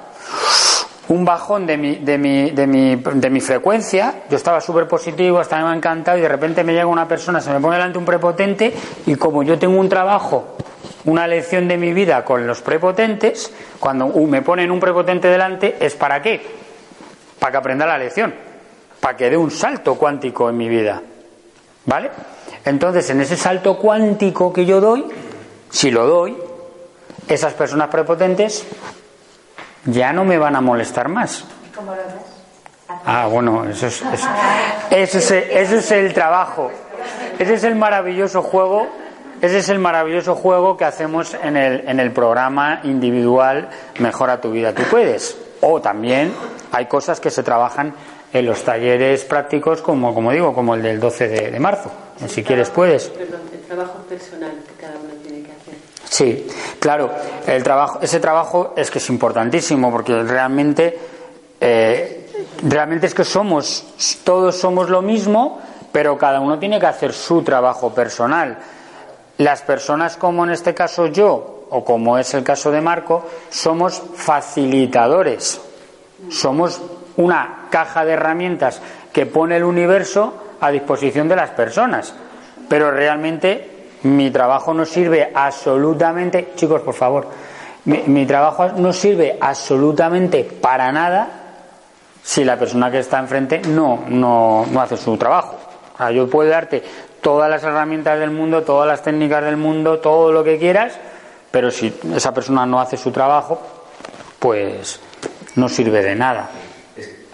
[1.09, 5.41] un bajón de mi, de mi, de mi, de mi frecuencia, yo estaba súper positivo,
[5.41, 7.99] estaba me ha encantado y de repente me llega una persona, se me pone delante
[7.99, 8.73] un prepotente
[9.07, 10.57] y como yo tengo un trabajo,
[11.07, 15.95] una lección de mi vida con los prepotentes, cuando me ponen un prepotente delante, ¿es
[15.95, 16.41] para qué?
[17.39, 18.35] Para que aprenda la lección,
[19.01, 21.03] para que dé un salto cuántico en mi vida.
[21.87, 22.11] ¿Vale?
[22.67, 25.07] Entonces, en ese salto cuántico que yo doy,
[25.71, 26.37] si lo doy,
[27.27, 28.67] esas personas prepotentes
[29.91, 31.45] ya no me van a molestar más.
[33.05, 34.29] Ah, bueno, eso es, eso,
[34.91, 36.71] ese es, ese es el trabajo.
[37.39, 38.89] Ese es el maravilloso juego.
[39.41, 43.69] Ese es el maravilloso juego que hacemos en el, en el programa individual
[44.01, 45.39] Mejora tu vida, tú puedes.
[45.61, 46.33] O también
[46.73, 47.95] hay cosas que se trabajan
[48.33, 51.91] en los talleres prácticos, como, como digo, como el del 12 de, marzo.
[52.27, 53.09] Si quieres, puedes.
[53.09, 55.18] Perdón, el trabajo personal que cada uno.
[56.09, 56.47] Sí,
[56.81, 57.11] claro,
[57.47, 60.99] el trabajo, ese trabajo es que es importantísimo porque realmente,
[61.61, 63.85] eh, realmente es que somos,
[64.25, 65.61] todos somos lo mismo,
[65.93, 68.59] pero cada uno tiene que hacer su trabajo personal.
[69.37, 74.03] Las personas como en este caso yo, o como es el caso de Marco, somos
[74.15, 75.61] facilitadores,
[76.31, 76.81] somos
[77.17, 78.81] una caja de herramientas
[79.13, 82.15] que pone el universo a disposición de las personas,
[82.69, 83.68] pero realmente
[84.03, 87.27] mi trabajo no sirve absolutamente, chicos, por favor,
[87.85, 91.29] mi, mi trabajo no sirve absolutamente para nada
[92.23, 95.57] si la persona que está enfrente no, no, no hace su trabajo.
[96.13, 96.83] Yo puedo darte
[97.21, 100.93] todas las herramientas del mundo, todas las técnicas del mundo, todo lo que quieras,
[101.51, 103.61] pero si esa persona no hace su trabajo,
[104.39, 105.01] pues
[105.57, 106.51] no sirve de nada.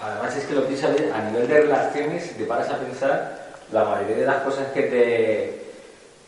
[0.01, 3.39] Además es que lo piensas a nivel de relaciones, te paras a pensar,
[3.73, 5.64] la mayoría de las cosas que te,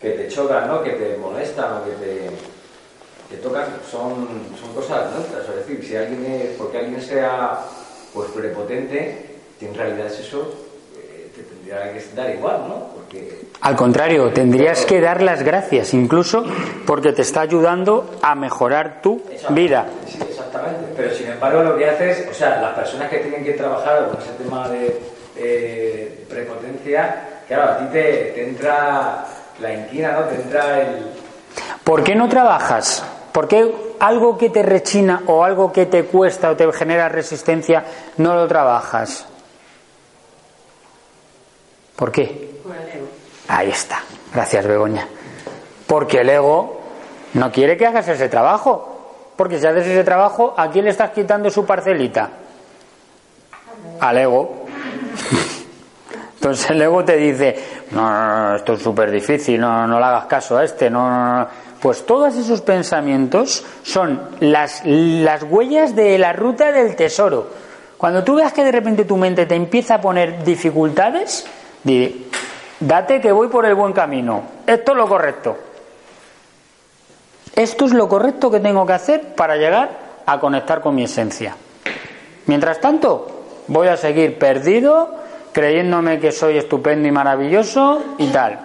[0.00, 0.82] que te chocan, ¿no?
[0.82, 2.30] que te molestan o que te,
[3.30, 4.28] te tocan, son,
[4.60, 5.48] son cosas nuestras.
[5.48, 7.60] Es decir, si alguien es, porque alguien sea
[8.12, 10.54] pues prepotente, que en realidad es eso,
[10.96, 12.88] eh, te tendría que dar igual, ¿no?
[12.94, 16.44] Porque Al contrario, tendrías que dar las gracias, incluso
[16.86, 19.86] porque te está ayudando a mejorar tu vida.
[20.06, 20.92] Sí, exactamente.
[20.96, 24.20] Pero sin embargo, lo que haces, o sea, las personas que tienen que trabajar con
[24.20, 24.98] ese tema de
[25.36, 29.26] eh, prepotencia, claro, a ti te, te entra
[29.60, 30.24] la inquina, ¿no?
[30.24, 31.06] Te entra el.
[31.84, 33.04] ¿Por qué no trabajas?
[33.32, 37.84] ¿Por qué algo que te rechina o algo que te cuesta o te genera resistencia
[38.16, 39.26] no lo trabajas?
[41.94, 42.60] ¿Por qué?
[42.62, 43.08] Por el ego.
[43.48, 44.00] Ahí está.
[44.32, 45.06] Gracias, Begoña.
[45.86, 46.80] Porque el ego
[47.34, 48.92] no quiere que hagas ese trabajo.
[49.36, 52.30] Porque si haces ese trabajo, ¿a quién le estás quitando su parcelita?
[54.00, 54.66] Al ego.
[56.46, 57.56] Entonces el ego te dice,
[57.90, 61.10] no, no, no, esto es súper difícil, no, no le hagas caso a este, no,
[61.10, 61.48] no, no.
[61.80, 67.48] Pues todos esos pensamientos son las, las huellas de la ruta del tesoro.
[67.98, 71.46] Cuando tú veas que de repente tu mente te empieza a poner dificultades,
[71.82, 72.28] di,
[72.80, 74.42] date que voy por el buen camino.
[74.66, 75.56] Esto es lo correcto.
[77.54, 79.90] Esto es lo correcto que tengo que hacer para llegar
[80.24, 81.56] a conectar con mi esencia.
[82.46, 85.25] Mientras tanto, voy a seguir perdido,
[85.56, 88.60] creyéndome que soy estupendo y maravilloso y tal.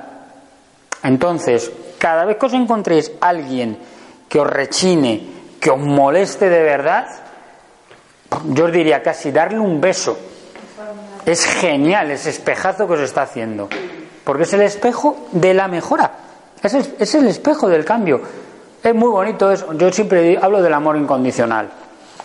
[1.03, 3.77] Entonces, cada vez que os encontréis alguien
[4.27, 5.25] que os rechine,
[5.57, 7.07] que os moleste de verdad,
[8.49, 10.17] yo os diría casi darle un beso.
[11.25, 13.69] Es genial ese espejazo que os está haciendo.
[14.25, 16.11] Porque es el espejo de la mejora.
[16.61, 18.19] Es el, es el espejo del cambio.
[18.83, 19.71] Es muy bonito eso.
[19.75, 21.69] Yo siempre hablo del amor incondicional.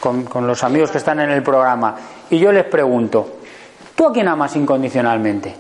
[0.00, 1.94] con, con los amigos que están en el programa
[2.30, 3.35] y yo les pregunto,
[3.96, 5.56] ¿tú a quién amas incondicionalmente?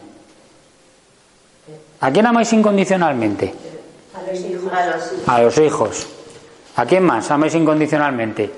[2.00, 3.52] ¿A quién amáis incondicionalmente?
[4.14, 4.72] A los hijos.
[5.26, 6.06] A los hijos.
[6.76, 8.50] ¿A quién más amáis incondicionalmente?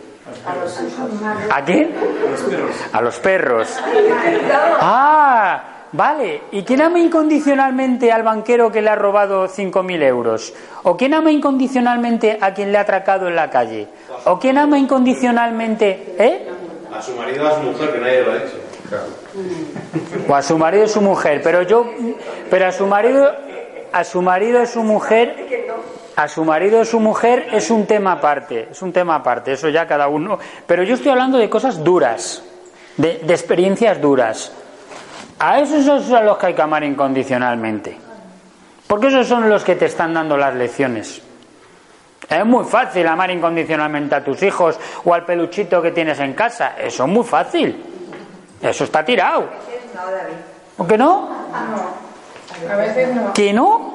[0.44, 1.10] A los hijos.
[1.50, 1.94] ¿A quién?
[2.92, 3.68] A los perros.
[4.80, 5.62] Ah,
[5.92, 6.42] vale.
[6.50, 10.52] ¿Y quién ama incondicionalmente al banquero que le ha robado 5.000 euros?
[10.82, 13.86] ¿O quién ama incondicionalmente a quien le ha atracado en la calle?
[14.24, 16.48] ¿O quién ama incondicionalmente, eh?
[16.92, 18.56] A su marido o a su mujer, que nadie lo ha hecho.
[20.28, 21.40] O a su marido y su mujer.
[21.42, 21.86] Pero yo,
[22.50, 23.30] pero a su marido,
[23.92, 25.68] a su marido y su mujer,
[26.16, 29.68] a su marido y su mujer es un tema aparte, es un tema aparte, eso
[29.68, 30.38] ya cada uno.
[30.66, 32.42] Pero yo estoy hablando de cosas duras,
[32.96, 34.52] de, experiencias duras.
[35.38, 37.96] A esos son a los que hay que amar incondicionalmente.
[38.86, 41.22] Porque esos son los que te están dando las lecciones.
[42.28, 46.74] Es muy fácil amar incondicionalmente a tus hijos o al peluchito que tienes en casa.
[46.78, 47.97] Eso es muy fácil.
[48.60, 49.44] Eso está tirado.
[49.94, 50.34] No, David.
[50.78, 51.28] ¿O que no?
[52.70, 53.32] A veces no.
[53.32, 53.92] ¿Que no?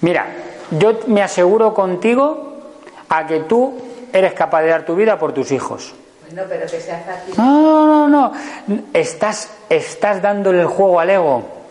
[0.00, 0.26] Mira,
[0.70, 2.54] yo me aseguro contigo
[3.08, 3.74] a que tú
[4.12, 5.94] eres capaz de dar tu vida por tus hijos.
[6.26, 7.34] Bueno, pero que sea fácil.
[7.36, 8.32] No, no, no, no.
[8.92, 11.61] Estás, estás dándole el juego al ego.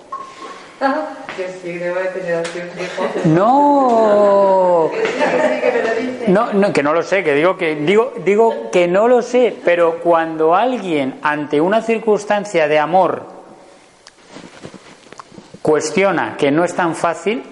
[1.37, 2.43] Que sí, debo de tener.
[6.27, 9.55] No, no, que no lo sé, que digo que digo, digo que no lo sé,
[9.63, 13.23] pero cuando alguien ante una circunstancia de amor
[15.61, 17.43] cuestiona que no es tan fácil,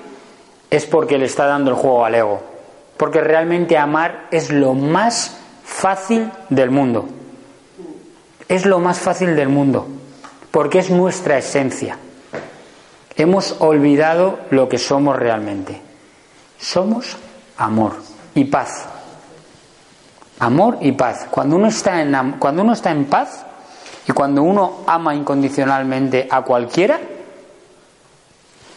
[0.69, 2.41] es porque le está dando el juego al ego.
[2.97, 7.05] Porque realmente amar es lo más fácil del mundo.
[8.49, 9.87] Es lo más fácil del mundo,
[10.51, 11.97] porque es nuestra esencia.
[13.19, 15.81] Hemos olvidado lo que somos realmente.
[16.57, 17.17] Somos
[17.57, 17.97] amor
[18.33, 18.85] y paz.
[20.39, 21.27] Amor y paz.
[21.29, 23.45] Cuando uno está en, cuando uno está en paz
[24.07, 26.97] y cuando uno ama incondicionalmente a cualquiera,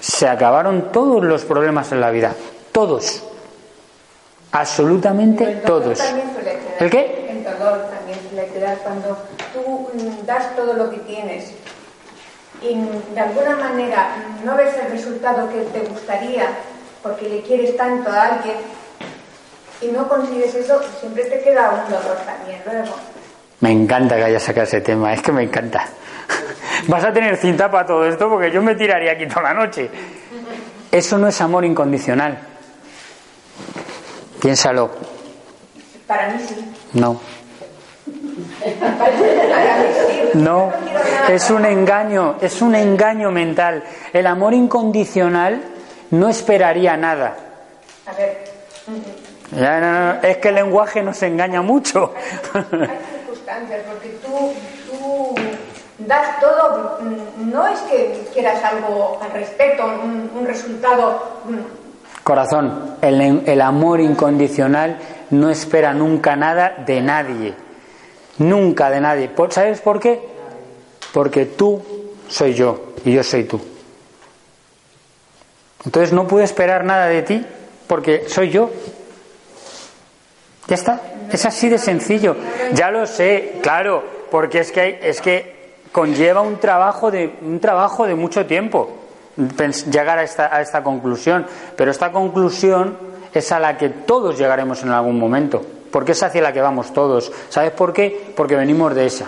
[0.00, 2.34] se acabaron todos los problemas en la vida.
[2.72, 3.22] Todos.
[4.50, 6.00] Absolutamente El todos.
[6.00, 6.20] quedar.
[6.80, 7.28] ¿El qué?
[7.30, 9.16] El dolor también suele quedar cuando
[9.54, 11.54] tú mm, das todo lo que tienes
[12.62, 16.46] y de alguna manera no ves el resultado que te gustaría
[17.02, 18.56] porque le quieres tanto a alguien
[19.80, 22.94] y no consigues eso, siempre te queda un dolor también luego.
[23.60, 25.86] Me encanta que haya sacado ese tema, es que me encanta.
[26.88, 29.90] Vas a tener cinta para todo esto porque yo me tiraría aquí toda la noche.
[30.90, 32.38] Eso no es amor incondicional.
[34.40, 34.90] Piénsalo.
[36.06, 36.72] Para mí sí.
[36.92, 37.20] No.
[40.34, 40.72] No.
[41.28, 43.82] Es un engaño, es un engaño mental.
[44.12, 45.62] El amor incondicional
[46.10, 47.36] no esperaría nada.
[48.06, 48.44] A ver,
[49.54, 52.14] Ya, no, no, es que el lenguaje nos engaña mucho.
[52.54, 52.62] hay
[53.18, 54.52] circunstancias porque tú,
[54.90, 55.34] tú
[55.98, 61.40] das todo, mm, no es que quieras algo al respecto, un, un resultado.
[61.44, 64.96] mm, Corazón, el, el amor incondicional
[65.30, 67.54] no espera nunca nada de nadie.
[68.38, 69.28] Nunca de nadie.
[69.28, 70.20] ¿Por- ¿Sabes por qué?
[71.12, 71.82] Porque tú
[72.28, 73.60] soy yo y yo soy tú.
[75.84, 77.44] Entonces no puedo esperar nada de ti
[77.86, 78.70] porque soy yo.
[80.68, 81.00] Ya está.
[81.30, 82.36] Es así de sencillo.
[82.72, 87.58] Ya lo sé, claro, porque es que hay- es que conlleva un trabajo de un
[87.60, 88.96] trabajo de mucho tiempo
[89.90, 91.46] llegar a esta, a esta conclusión.
[91.76, 92.96] Pero esta conclusión
[93.34, 95.62] es a la que todos llegaremos en algún momento,
[95.92, 97.30] porque es hacia la que vamos todos.
[97.50, 98.32] ¿Sabes por qué?
[98.34, 99.26] Porque venimos de esa.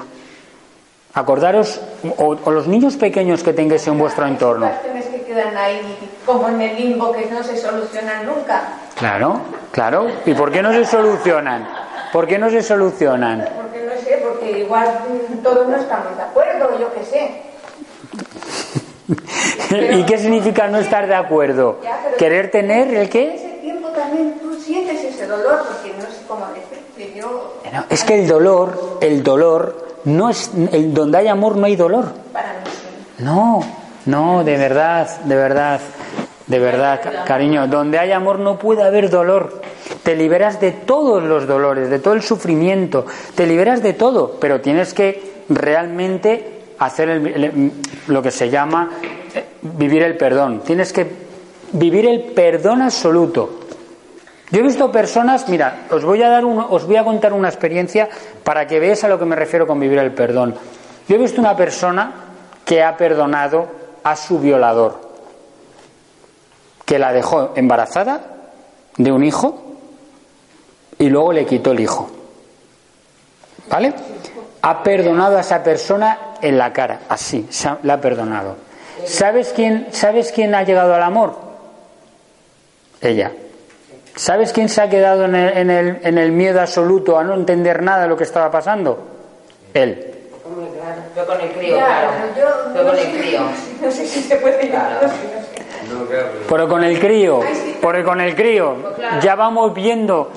[1.17, 1.81] Acordaros,
[2.19, 4.69] o, o los niños pequeños que tengáis en vuestro entorno.
[4.83, 5.81] que quedan ahí
[6.27, 8.63] como en el limbo que no se solucionan nunca.
[8.97, 10.09] Claro, claro.
[10.27, 11.69] ¿Y por qué no se solucionan?
[12.13, 13.49] ¿Por qué no se solucionan?
[13.57, 14.89] Porque no sé, porque igual
[15.43, 17.43] todos no estamos de acuerdo, yo qué sé.
[19.99, 21.79] ¿Y qué significa no estar de acuerdo?
[21.83, 23.55] Ya, pero- ¿Querer tener el qué?
[24.05, 27.19] También tú sientes ese dolor, porque no sé cómo decirte.
[27.19, 31.67] Yo, No, es que el dolor, el dolor, no es, el, donde hay amor no
[31.67, 32.13] hay dolor.
[32.33, 33.25] para mí sí.
[33.25, 33.61] No,
[34.07, 35.81] no, de verdad, de verdad,
[36.47, 39.61] de verdad, ca- cariño, donde hay amor no puede haber dolor.
[40.03, 44.61] Te liberas de todos los dolores, de todo el sufrimiento, te liberas de todo, pero
[44.61, 47.73] tienes que realmente hacer el- el-
[48.09, 48.91] lo que se llama
[49.35, 50.61] eh, vivir el perdón.
[50.65, 51.07] Tienes que
[51.73, 53.61] vivir el perdón absoluto.
[54.51, 57.49] Yo he visto personas, mira, os voy a dar un- os voy a contar una
[57.49, 58.09] experiencia
[58.45, 60.55] para que veáis a lo que me refiero con vivir el perdón.
[61.09, 62.13] Yo he visto una persona
[62.65, 63.67] que ha perdonado
[64.05, 65.01] a su violador,
[66.85, 68.21] que la dejó embarazada
[68.97, 69.63] de un hijo
[70.99, 72.11] y luego le quitó el hijo.
[73.69, 73.95] ¿Vale?
[74.63, 77.49] Ha perdonado a esa persona en la cara, así,
[77.83, 78.57] la ha perdonado.
[79.07, 81.35] ¿Sabes quién, ¿Sabes quién ha llegado al amor?
[83.01, 83.33] Ella.
[84.17, 87.35] ¿Sabes quién se ha quedado en el, en, el, en el, miedo absoluto a no
[87.35, 88.99] entender nada de lo que estaba pasando?
[89.73, 90.15] Él.
[91.17, 92.11] Yo con el crío, claro.
[92.37, 93.41] Yo, con el crío.
[93.83, 95.01] No sé si se puede llegar.
[96.49, 97.41] Pero con el crío,
[97.81, 98.77] porque con el crío
[99.21, 100.31] ya vamos viendo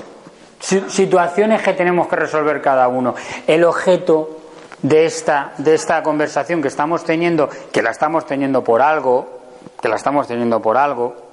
[0.60, 3.16] situaciones que tenemos que resolver cada uno.
[3.46, 4.38] El objeto
[4.82, 9.40] de esta, de esta conversación que estamos teniendo, que la estamos teniendo por algo,
[9.82, 11.27] que la estamos teniendo por algo,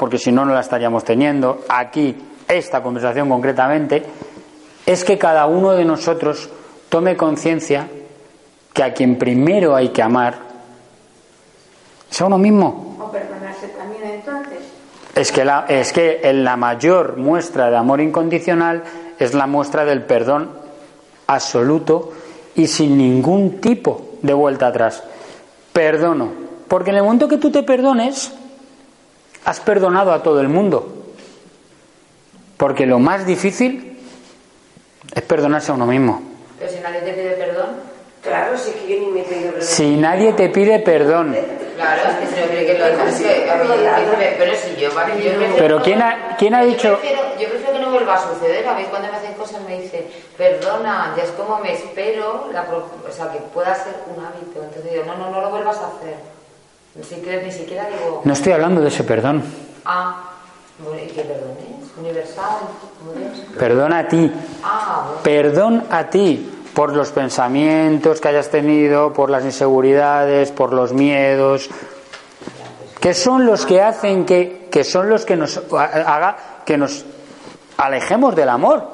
[0.00, 2.16] porque si no, no la estaríamos teniendo, aquí,
[2.48, 4.02] esta conversación concretamente,
[4.86, 6.48] es que cada uno de nosotros
[6.88, 7.86] tome conciencia
[8.72, 10.38] que a quien primero hay que amar
[12.10, 12.96] es a uno mismo.
[12.98, 14.60] O perdonarse también entonces.
[15.14, 18.82] Es que, la, es que la mayor muestra de amor incondicional
[19.18, 20.48] es la muestra del perdón
[21.26, 22.14] absoluto
[22.54, 25.04] y sin ningún tipo de vuelta atrás.
[25.74, 26.32] Perdono.
[26.68, 28.32] Porque en el momento que tú te perdones,
[29.44, 30.96] has perdonado a todo el mundo.
[32.56, 33.98] Porque lo más difícil
[35.14, 36.22] es perdonarse a uno mismo.
[36.58, 37.68] Pero si nadie te pide perdón.
[38.22, 39.62] Claro, si que yo ni me pido perdón.
[39.62, 41.36] Si nadie te pide perdón.
[41.76, 43.64] Claro, es que que lo dejes, que a mí,
[44.36, 46.88] pero si yo, vale, yo prefiero, Pero ¿quién ha, quién ha dicho?
[46.90, 48.68] Yo prefiero, yo prefiero que no vuelva a suceder.
[48.68, 50.04] A mí cuando me hacen cosas me dicen,
[50.36, 54.62] perdona, ya es como me espero, la, o sea, que pueda ser un hábito.
[54.62, 56.39] Entonces digo, no, no, no lo vuelvas a hacer.
[56.94, 58.22] Ni siquiera, ni siquiera digo...
[58.24, 59.42] No estoy hablando de ese perdón.
[59.84, 60.30] Ah,
[60.80, 61.98] ¿y qué perdón es?
[61.98, 62.56] Universal,
[63.58, 64.32] Perdona a ti.
[64.62, 65.22] Ah, bueno.
[65.22, 71.68] Perdón a ti por los pensamientos que hayas tenido, por las inseguridades, por los miedos,
[73.00, 77.04] que son los que hacen que, que son los que nos haga que nos
[77.76, 78.86] alejemos del amor.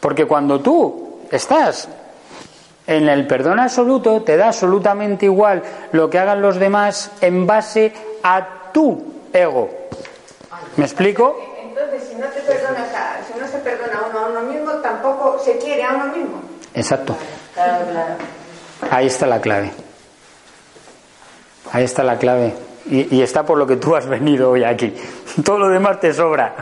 [0.00, 1.88] Porque cuando tú estás
[2.86, 5.62] en el perdón absoluto, te da absolutamente igual
[5.92, 7.92] lo que hagan los demás en base
[8.22, 9.02] a tu
[9.32, 9.70] ego.
[10.76, 11.36] ¿Me explico?
[11.62, 12.88] Entonces, si no te perdonas
[13.32, 16.42] si no se perdona uno a uno mismo, tampoco se quiere a uno mismo.
[16.74, 17.16] Exacto.
[17.54, 18.14] Claro, claro.
[18.90, 19.70] Ahí está la clave.
[21.72, 22.54] Ahí está la clave.
[22.86, 24.94] Y, y, está por lo que tú has venido hoy aquí.
[25.44, 26.54] Todo lo demás te sobra.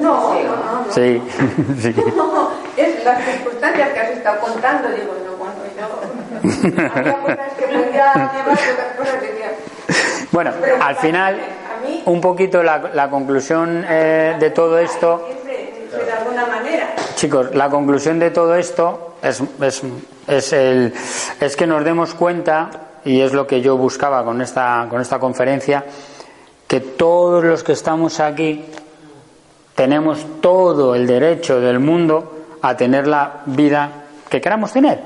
[0.00, 0.86] No, no, no.
[0.86, 0.92] no.
[0.92, 1.22] Sí,
[1.80, 1.94] sí.
[2.16, 6.90] No, es las circunstancias que has estado contando, digo, no, bueno, yo.
[6.94, 11.40] Había cosas que podía llevar, otras cosas que Bueno, al final,
[12.04, 15.28] un poquito la, la conclusión eh, de todo esto.
[15.44, 16.94] De alguna manera.
[17.14, 19.82] Chicos, la conclusión de todo esto es, es,
[20.26, 20.92] es, el,
[21.40, 22.70] es que nos demos cuenta,
[23.04, 25.84] y es lo que yo buscaba con esta, con esta conferencia,
[26.66, 28.64] que todos los que estamos aquí
[29.76, 32.32] tenemos todo el derecho del mundo
[32.62, 35.00] a tener la vida que queramos tener.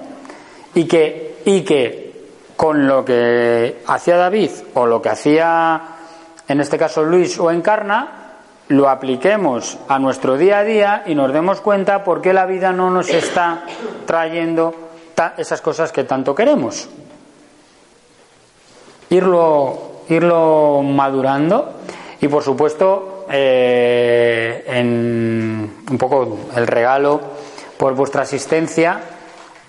[0.75, 2.13] Y que, y que
[2.57, 5.97] con lo que hacía David o lo que hacía
[6.51, 8.09] en este caso Luis o Encarna,
[8.67, 12.73] lo apliquemos a nuestro día a día y nos demos cuenta por qué la vida
[12.73, 13.63] no nos está
[14.05, 14.75] trayendo
[15.37, 16.89] esas cosas que tanto queremos.
[19.11, 21.75] Irlo, irlo madurando
[22.21, 27.21] y por supuesto eh, en un poco el regalo
[27.77, 29.01] por vuestra asistencia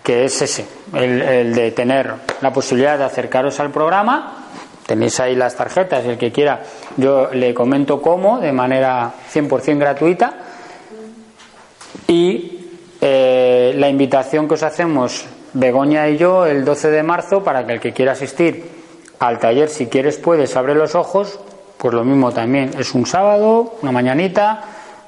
[0.04, 2.12] que es ese, el, de tener
[2.42, 4.42] la posibilidad de acercaros al programa
[4.92, 6.64] Tenéis ahí las tarjetas, el que quiera,
[6.98, 10.34] yo le comento cómo, de manera 100% gratuita.
[12.08, 12.68] Y
[13.00, 17.72] eh, la invitación que os hacemos, Begoña y yo, el 12 de marzo, para que
[17.72, 18.66] el que quiera asistir
[19.20, 21.40] al taller, si quieres, puedes, abre los ojos,
[21.82, 22.70] pues lo mismo también.
[22.78, 24.62] Es un sábado, una mañanita,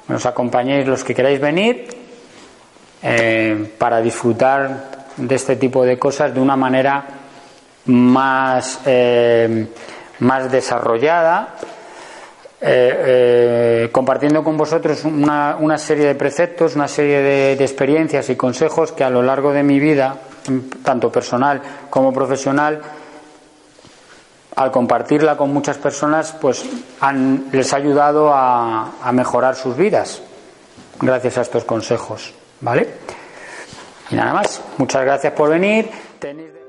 [0.08, 1.86] nos acompañéis los que queráis venir
[3.00, 7.06] eh, para disfrutar de este tipo de cosas de una manera
[7.86, 9.68] más, eh,
[10.18, 11.54] más desarrollada,
[12.60, 19.04] eh, compartiendo con vosotros una, serie de preceptos, una serie de, experiencias y consejos que
[19.04, 20.16] a lo largo de mi vida,
[20.82, 22.80] tanto personal como profesional,
[24.56, 26.64] al compartirla con muchas personas, pues
[27.00, 30.22] han, les ha ayudado a, mejorar sus vidas,
[31.00, 32.32] gracias a estos consejos.
[32.60, 32.88] ¿Vale?
[34.10, 34.62] Y nada más.
[34.78, 35.90] Muchas gracias por venir.
[36.18, 36.63] Tenéis...